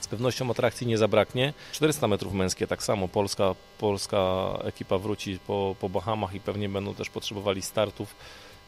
z 0.00 0.08
pewnością 0.08 0.50
atrakcji 0.50 0.86
nie 0.86 0.98
zabraknie. 0.98 1.54
400 1.72 2.08
metrów 2.08 2.32
męskie 2.32 2.66
tak 2.66 2.82
samo. 2.82 3.08
Polska, 3.08 3.54
polska 3.78 4.48
ekipa 4.64 4.98
wróci 4.98 5.38
po, 5.46 5.76
po 5.80 5.88
Bahamach 5.88 6.34
i 6.34 6.40
pewnie 6.40 6.68
będą 6.68 6.94
też 6.94 7.10
potrzebowali 7.10 7.62
startów 7.62 8.16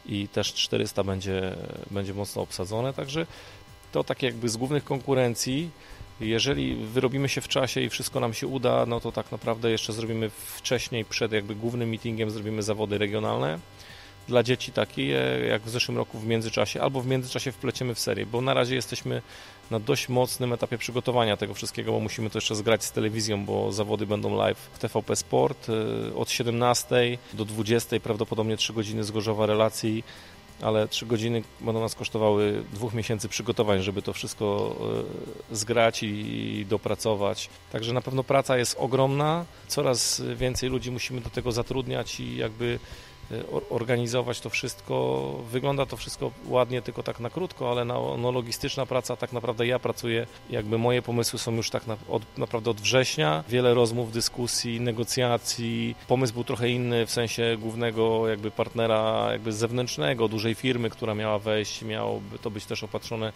i 0.05 0.27
też 0.27 0.53
400 0.53 1.03
będzie, 1.03 1.55
będzie 1.91 2.13
mocno 2.13 2.41
obsadzone. 2.41 2.93
Także 2.93 3.25
to 3.91 4.03
tak 4.03 4.23
jakby 4.23 4.49
z 4.49 4.57
głównych 4.57 4.83
konkurencji. 4.83 5.69
Jeżeli 6.19 6.75
wyrobimy 6.75 7.29
się 7.29 7.41
w 7.41 7.47
czasie 7.47 7.81
i 7.81 7.89
wszystko 7.89 8.19
nam 8.19 8.33
się 8.33 8.47
uda, 8.47 8.85
no 8.85 8.99
to 8.99 9.11
tak 9.11 9.31
naprawdę 9.31 9.71
jeszcze 9.71 9.93
zrobimy 9.93 10.29
wcześniej, 10.29 11.05
przed 11.05 11.31
jakby 11.31 11.55
głównym 11.55 11.89
meetingiem 11.89 12.31
zrobimy 12.31 12.63
zawody 12.63 12.97
regionalne 12.97 13.59
dla 14.29 14.43
dzieci 14.43 14.71
takie, 14.71 15.07
jak 15.49 15.61
w 15.61 15.69
zeszłym 15.69 15.97
roku 15.97 16.19
w 16.19 16.25
międzyczasie, 16.25 16.81
albo 16.81 17.01
w 17.01 17.07
międzyczasie 17.07 17.51
wpleciemy 17.51 17.95
w 17.95 17.99
serię, 17.99 18.25
bo 18.25 18.41
na 18.41 18.53
razie 18.53 18.75
jesteśmy 18.75 19.21
na 19.71 19.79
dość 19.79 20.09
mocnym 20.09 20.53
etapie 20.53 20.77
przygotowania 20.77 21.37
tego 21.37 21.53
wszystkiego, 21.53 21.91
bo 21.91 21.99
musimy 21.99 22.29
to 22.29 22.37
jeszcze 22.37 22.55
zgrać 22.55 22.83
z 22.83 22.91
telewizją, 22.91 23.45
bo 23.45 23.71
zawody 23.71 24.07
będą 24.07 24.35
live 24.35 24.69
w 24.73 24.79
TVP 24.79 25.15
Sport 25.15 25.69
y, 25.69 26.15
od 26.15 26.31
17 26.31 27.17
do 27.33 27.45
20, 27.45 27.99
prawdopodobnie 27.99 28.57
3 28.57 28.73
godziny 28.73 29.03
z 29.03 29.11
Gorzowa 29.11 29.45
relacji, 29.45 30.03
ale 30.61 30.87
3 30.87 31.05
godziny 31.05 31.43
będą 31.61 31.81
nas 31.81 31.95
kosztowały 31.95 32.63
dwóch 32.73 32.93
miesięcy 32.93 33.29
przygotowań, 33.29 33.81
żeby 33.81 34.01
to 34.01 34.13
wszystko 34.13 34.75
y, 35.51 35.55
zgrać 35.55 36.03
i 36.03 36.65
dopracować. 36.69 37.49
Także 37.71 37.93
na 37.93 38.01
pewno 38.01 38.23
praca 38.23 38.57
jest 38.57 38.75
ogromna, 38.79 39.45
coraz 39.67 40.21
więcej 40.35 40.69
ludzi 40.69 40.91
musimy 40.91 41.21
do 41.21 41.29
tego 41.29 41.51
zatrudniać 41.51 42.19
i 42.19 42.37
jakby 42.37 42.79
organizować 43.69 44.39
to 44.39 44.49
wszystko. 44.49 45.35
Wygląda 45.51 45.85
to 45.85 45.97
wszystko 45.97 46.31
ładnie, 46.45 46.81
tylko 46.81 47.03
tak 47.03 47.19
na 47.19 47.29
krótko, 47.29 47.71
ale 47.71 47.85
no, 47.85 48.17
no 48.17 48.31
logistyczna 48.31 48.85
praca, 48.85 49.15
tak 49.15 49.33
naprawdę 49.33 49.67
ja 49.67 49.79
pracuję, 49.79 50.27
jakby 50.49 50.77
moje 50.77 51.01
pomysły 51.01 51.39
są 51.39 51.55
już 51.55 51.69
tak 51.69 51.87
na, 51.87 51.97
od, 52.09 52.37
naprawdę 52.37 52.71
od 52.71 52.81
września. 52.81 53.43
Wiele 53.49 53.73
rozmów, 53.73 54.11
dyskusji, 54.11 54.81
negocjacji. 54.81 55.95
Pomysł 56.07 56.33
był 56.33 56.43
trochę 56.43 56.69
inny 56.69 57.05
w 57.05 57.11
sensie 57.11 57.57
głównego 57.59 58.27
jakby 58.27 58.51
partnera 58.51 59.27
jakby 59.31 59.53
zewnętrznego, 59.53 60.27
dużej 60.27 60.55
firmy, 60.55 60.89
która 60.89 61.15
miała 61.15 61.39
wejść, 61.39 61.81
miałoby 61.81 62.39
to 62.39 62.51
być 62.51 62.65
też 62.65 62.83
opatrzone 62.83 63.33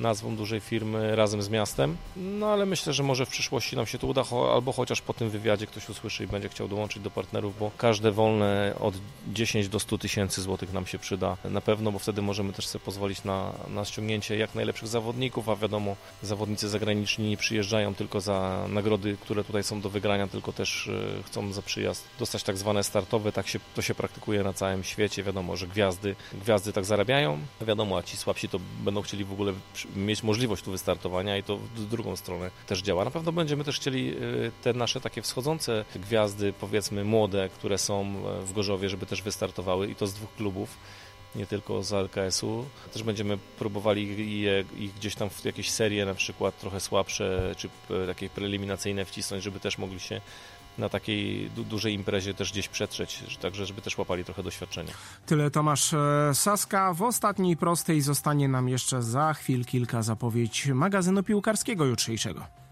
nazwą 0.00 0.36
dużej 0.36 0.60
firmy 0.60 1.16
razem 1.16 1.42
z 1.42 1.48
miastem. 1.48 1.96
No 2.16 2.46
ale 2.46 2.66
myślę, 2.66 2.92
że 2.92 3.02
może 3.02 3.26
w 3.26 3.28
przyszłości 3.28 3.76
nam 3.76 3.86
się 3.86 3.98
to 3.98 4.06
uda, 4.06 4.24
albo 4.54 4.72
chociaż 4.72 5.00
po 5.02 5.14
tym 5.14 5.30
wywiadzie 5.30 5.66
ktoś 5.66 5.88
usłyszy 5.88 6.24
i 6.24 6.26
będzie 6.26 6.48
chciał 6.48 6.68
dołączyć 6.68 7.02
do 7.02 7.10
partnerów, 7.10 7.58
bo 7.58 7.70
każde 7.78 8.12
wolne 8.12 8.74
od 8.80 8.94
10 9.32 9.68
do 9.68 9.80
100 9.80 9.98
tysięcy 9.98 10.42
złotych 10.42 10.72
nam 10.72 10.86
się 10.86 10.98
przyda 10.98 11.36
na 11.44 11.60
pewno, 11.60 11.92
bo 11.92 11.98
wtedy 11.98 12.22
możemy 12.22 12.52
też 12.52 12.66
sobie 12.66 12.84
pozwolić 12.84 13.24
na, 13.24 13.52
na 13.68 13.84
ściągnięcie 13.84 14.36
jak 14.36 14.54
najlepszych 14.54 14.88
zawodników, 14.88 15.48
a 15.48 15.56
wiadomo, 15.56 15.96
zawodnicy 16.22 16.68
zagraniczni 16.68 17.30
nie 17.30 17.36
przyjeżdżają 17.36 17.94
tylko 17.94 18.20
za 18.20 18.66
nagrody, 18.68 19.16
które 19.20 19.44
tutaj 19.44 19.64
są 19.64 19.80
do 19.80 19.90
wygrania, 19.90 20.26
tylko 20.26 20.52
też 20.52 20.88
e, 21.20 21.22
chcą 21.22 21.52
za 21.52 21.62
przyjazd 21.62 22.04
dostać 22.18 22.42
tak 22.42 22.56
zwane 22.56 22.84
startowe, 22.84 23.32
tak 23.32 23.48
się, 23.48 23.58
to 23.74 23.82
się 23.82 23.94
praktykuje 23.94 24.42
na 24.42 24.52
całym 24.52 24.84
świecie, 24.84 25.22
wiadomo, 25.22 25.56
że 25.56 25.66
gwiazdy, 25.66 26.16
gwiazdy 26.34 26.72
tak 26.72 26.84
zarabiają, 26.84 27.38
wiadomo, 27.60 27.98
a 27.98 28.02
ci 28.02 28.16
słabsi 28.16 28.48
to 28.48 28.60
będą 28.84 29.02
chcieli 29.02 29.24
w 29.24 29.32
ogóle 29.32 29.52
mieć 29.96 30.22
możliwość 30.22 30.62
tu 30.62 30.70
wystartowania 30.70 31.36
i 31.36 31.42
to 31.42 31.56
w 31.56 31.86
drugą 31.86 32.16
stronę 32.16 32.50
też 32.66 32.82
działa. 32.82 33.04
Na 33.04 33.10
pewno 33.10 33.32
będziemy 33.32 33.64
też 33.64 33.76
chcieli 33.76 34.08
y, 34.08 34.52
te 34.62 34.72
nasze 34.72 35.00
takie 35.00 35.22
wschodzące 35.22 35.84
gwiazdy, 35.96 36.52
powiedzmy 36.52 37.04
młode, 37.04 37.48
które 37.48 37.78
są 37.78 38.02
e, 38.02 38.42
w 38.46 38.52
Gorzowie, 38.52 38.88
żeby 38.88 39.06
też 39.06 39.22
wystartowały 39.22 39.90
i 39.90 39.94
to 39.94 40.06
z 40.06 40.14
dwóch 40.14 40.34
klubów 40.34 40.76
nie 41.34 41.46
tylko 41.46 41.82
z 41.82 41.92
LKS-u. 41.92 42.64
Też 42.92 43.02
będziemy 43.02 43.38
próbowali 43.58 44.40
je, 44.40 44.64
ich 44.78 44.94
gdzieś 44.94 45.14
tam 45.14 45.30
w 45.30 45.44
jakieś 45.44 45.70
serie 45.70 46.06
na 46.06 46.14
przykład 46.14 46.58
trochę 46.58 46.80
słabsze, 46.80 47.54
czy 47.56 47.68
takie 48.06 48.30
preeliminacyjne 48.30 49.04
wcisnąć, 49.04 49.44
żeby 49.44 49.60
też 49.60 49.78
mogli 49.78 50.00
się 50.00 50.20
na 50.78 50.88
takiej 50.88 51.50
du 51.50 51.64
dużej 51.64 51.94
imprezie 51.94 52.34
też 52.34 52.52
gdzieś 52.52 52.68
przetrzeć, 52.68 53.24
także 53.40 53.66
żeby 53.66 53.80
też 53.80 53.98
łapali 53.98 54.24
trochę 54.24 54.42
doświadczenia. 54.42 54.92
Tyle 55.26 55.50
Tomasz 55.50 55.94
e, 55.94 56.30
Saska. 56.34 56.94
W 56.94 57.02
ostatniej 57.02 57.56
prostej 57.56 58.00
zostanie 58.00 58.48
nam 58.48 58.68
jeszcze 58.68 59.02
za 59.02 59.34
chwil 59.34 59.64
kilka 59.64 60.02
zapowiedź 60.02 60.66
magazynu 60.66 61.22
piłkarskiego 61.22 61.84
jutrzejszego. 61.84 62.63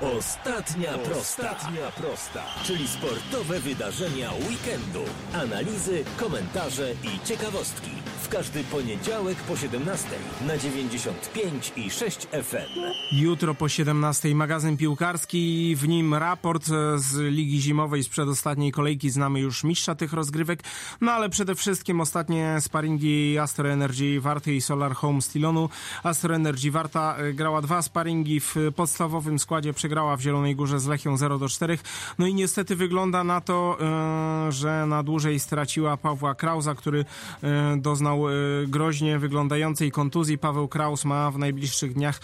Ostatnia 0.00 0.98
prosta. 0.98 1.50
Ostatnia 1.50 1.90
prosta, 1.90 2.42
czyli 2.64 2.88
sportowe 2.88 3.60
wydarzenia 3.60 4.30
weekendu. 4.32 5.04
Analizy, 5.34 6.04
komentarze 6.16 6.92
i 6.92 7.26
ciekawostki. 7.26 7.90
W 8.22 8.28
każdy 8.28 8.64
poniedziałek 8.64 9.38
po 9.38 9.56
17 9.56 10.08
na 10.46 10.58
95 10.58 11.72
i 11.76 11.90
6 11.90 12.18
FM. 12.18 12.80
Jutro 13.12 13.54
po 13.54 13.68
17 13.68 14.34
magazyn 14.34 14.76
piłkarski, 14.76 15.76
w 15.76 15.88
nim 15.88 16.14
raport 16.14 16.64
z 16.96 17.18
Ligi 17.18 17.60
Zimowej 17.60 18.02
z 18.02 18.08
przedostatniej 18.08 18.72
kolejki. 18.72 19.10
Znamy 19.10 19.40
już 19.40 19.64
mistrza 19.64 19.94
tych 19.94 20.12
rozgrywek, 20.12 20.62
no 21.00 21.12
ale 21.12 21.28
przede 21.28 21.54
wszystkim 21.54 22.00
ostatnie 22.00 22.56
sparingi 22.60 23.38
Astor 23.38 23.66
Energy 23.66 24.20
Warty 24.20 24.54
i 24.54 24.60
Solar 24.60 24.94
Home 24.94 25.22
Stilonu. 25.22 25.68
Astor 26.02 26.32
Energy 26.32 26.70
Warta 26.70 27.16
e, 27.16 27.32
grała 27.32 27.62
dwa 27.62 27.82
sparingi 27.82 28.40
w 28.40 28.56
podstawowym 28.76 29.38
składzie 29.38 29.72
przegrała 29.72 29.89
w 30.16 30.20
Zielonej 30.20 30.56
Górze 30.56 30.80
z 30.80 30.86
Lechią 30.86 31.16
0 31.16 31.38
do 31.38 31.48
4. 31.48 31.78
No 32.18 32.26
i 32.26 32.34
niestety 32.34 32.76
wygląda 32.76 33.24
na 33.24 33.40
to, 33.40 33.78
e, 33.80 34.52
że 34.52 34.86
na 34.86 35.02
dłużej 35.02 35.40
straciła 35.40 35.96
Pawła 35.96 36.34
Krauza, 36.34 36.74
który 36.74 37.04
e, 37.42 37.76
doznał 37.76 38.28
e, 38.28 38.32
groźnie 38.66 39.18
wyglądającej 39.18 39.90
kontuzji. 39.90 40.38
Paweł 40.38 40.68
Kraus 40.68 41.04
ma 41.04 41.30
w 41.30 41.38
najbliższych 41.38 41.94
dniach 41.94 42.20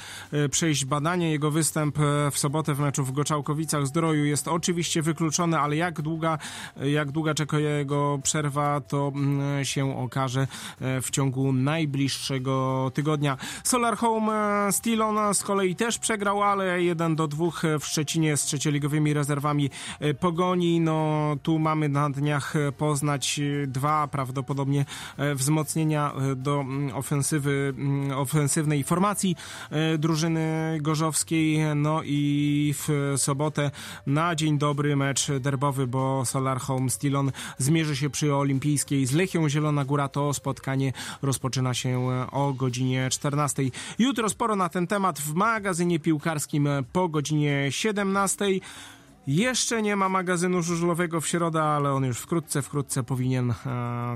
przejść 0.50 0.84
badanie. 0.84 1.30
Jego 1.30 1.50
występ 1.50 1.98
w 2.32 2.38
sobotę 2.38 2.74
w 2.74 2.80
meczu 2.80 3.04
w 3.04 3.12
Goczałkowicach 3.12 3.86
Zdroju 3.86 4.24
jest 4.24 4.48
oczywiście 4.48 5.02
wykluczony, 5.02 5.58
ale 5.58 5.76
jak 5.76 6.02
długa, 6.02 6.38
jak 6.76 7.10
długa 7.10 7.34
czeka 7.34 7.58
jego 7.58 8.18
przerwa, 8.22 8.80
to 8.80 9.12
mm, 9.14 9.64
się 9.64 9.98
okaże 9.98 10.46
w 10.80 11.10
ciągu 11.10 11.52
najbliższego 11.52 12.90
tygodnia. 12.94 13.36
Solar 13.64 13.96
Home 13.96 14.68
Stilon 14.72 15.34
z 15.34 15.42
kolei 15.42 15.76
też 15.76 15.98
przegrał, 15.98 16.42
ale 16.42 16.82
1 16.82 17.16
do 17.16 17.28
2 17.28 17.50
Ruch 17.62 17.80
w 17.80 17.86
Szczecinie 17.86 18.36
z 18.36 18.44
trzecioligowymi 18.44 19.14
rezerwami 19.14 19.70
Pogoni. 20.20 20.80
No 20.80 21.36
tu 21.42 21.58
mamy 21.58 21.88
na 21.88 22.10
dniach 22.10 22.54
poznać 22.78 23.40
dwa 23.66 24.08
prawdopodobnie 24.08 24.84
wzmocnienia 25.34 26.12
do 26.36 26.64
ofensywy, 26.94 27.74
ofensywnej 28.14 28.84
formacji 28.84 29.36
drużyny 29.98 30.78
gorzowskiej. 30.80 31.58
No 31.76 32.00
i 32.04 32.74
w 32.78 33.14
sobotę 33.16 33.70
na 34.06 34.34
dzień 34.34 34.58
dobry 34.58 34.96
mecz 34.96 35.32
derbowy, 35.40 35.86
bo 35.86 36.24
Solar 36.24 36.60
Home 36.60 36.90
Stilon 36.90 37.32
zmierzy 37.58 37.96
się 37.96 38.10
przy 38.10 38.34
Olimpijskiej 38.34 39.06
z 39.06 39.12
Lechią 39.12 39.48
Zielona 39.48 39.84
Góra. 39.84 40.08
To 40.08 40.34
spotkanie 40.34 40.92
rozpoczyna 41.22 41.74
się 41.74 42.10
o 42.32 42.52
godzinie 42.52 43.08
14. 43.10 43.62
Jutro 43.98 44.28
sporo 44.28 44.56
na 44.56 44.68
ten 44.68 44.86
temat 44.86 45.20
w 45.20 45.34
magazynie 45.34 45.98
piłkarskim 46.00 46.68
po 46.92 47.08
godzinie 47.08 47.45
17. 47.70 48.44
Jeszcze 49.26 49.82
nie 49.82 49.96
ma 49.96 50.08
magazynu 50.08 50.62
żużlowego 50.62 51.20
w 51.20 51.26
środę, 51.26 51.62
ale 51.62 51.92
on 51.92 52.04
już 52.04 52.18
wkrótce, 52.18 52.62
wkrótce 52.62 53.02
powinien, 53.02 53.50
e, 53.50 53.54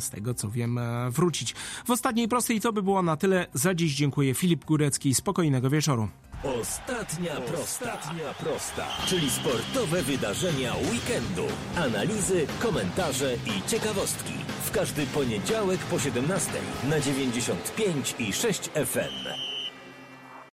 z 0.01 0.11
tego 0.11 0.35
co 0.35 0.51
wiem, 0.51 0.78
e, 0.78 1.11
wrócić. 1.11 1.55
W 1.85 1.91
ostatniej 1.91 2.28
prostej 2.28 2.61
to 2.61 2.72
by 2.72 2.83
było 2.83 3.03
na 3.03 3.16
tyle. 3.16 3.47
Za 3.55 3.74
dziś 3.74 3.95
dziękuję 3.95 4.35
Filip 4.35 4.64
Górecki. 4.64 5.14
Spokojnego 5.14 5.70
wieczoru. 5.70 6.09
Ostatnia 6.61 7.37
prosta. 7.37 7.99
Ostatnia 7.99 8.35
prosta, 8.35 8.87
czyli 9.07 9.31
sportowe 9.31 10.03
wydarzenia 10.03 10.74
weekendu. 10.74 11.47
Analizy, 11.76 12.47
komentarze 12.61 13.35
i 13.35 13.68
ciekawostki. 13.70 14.35
W 14.64 14.70
każdy 14.70 15.07
poniedziałek 15.07 15.81
po 15.81 15.99
17 15.99 16.51
na 16.89 17.01
95 17.01 18.14
i 18.18 18.33
6 18.33 18.70
FM. 18.70 19.49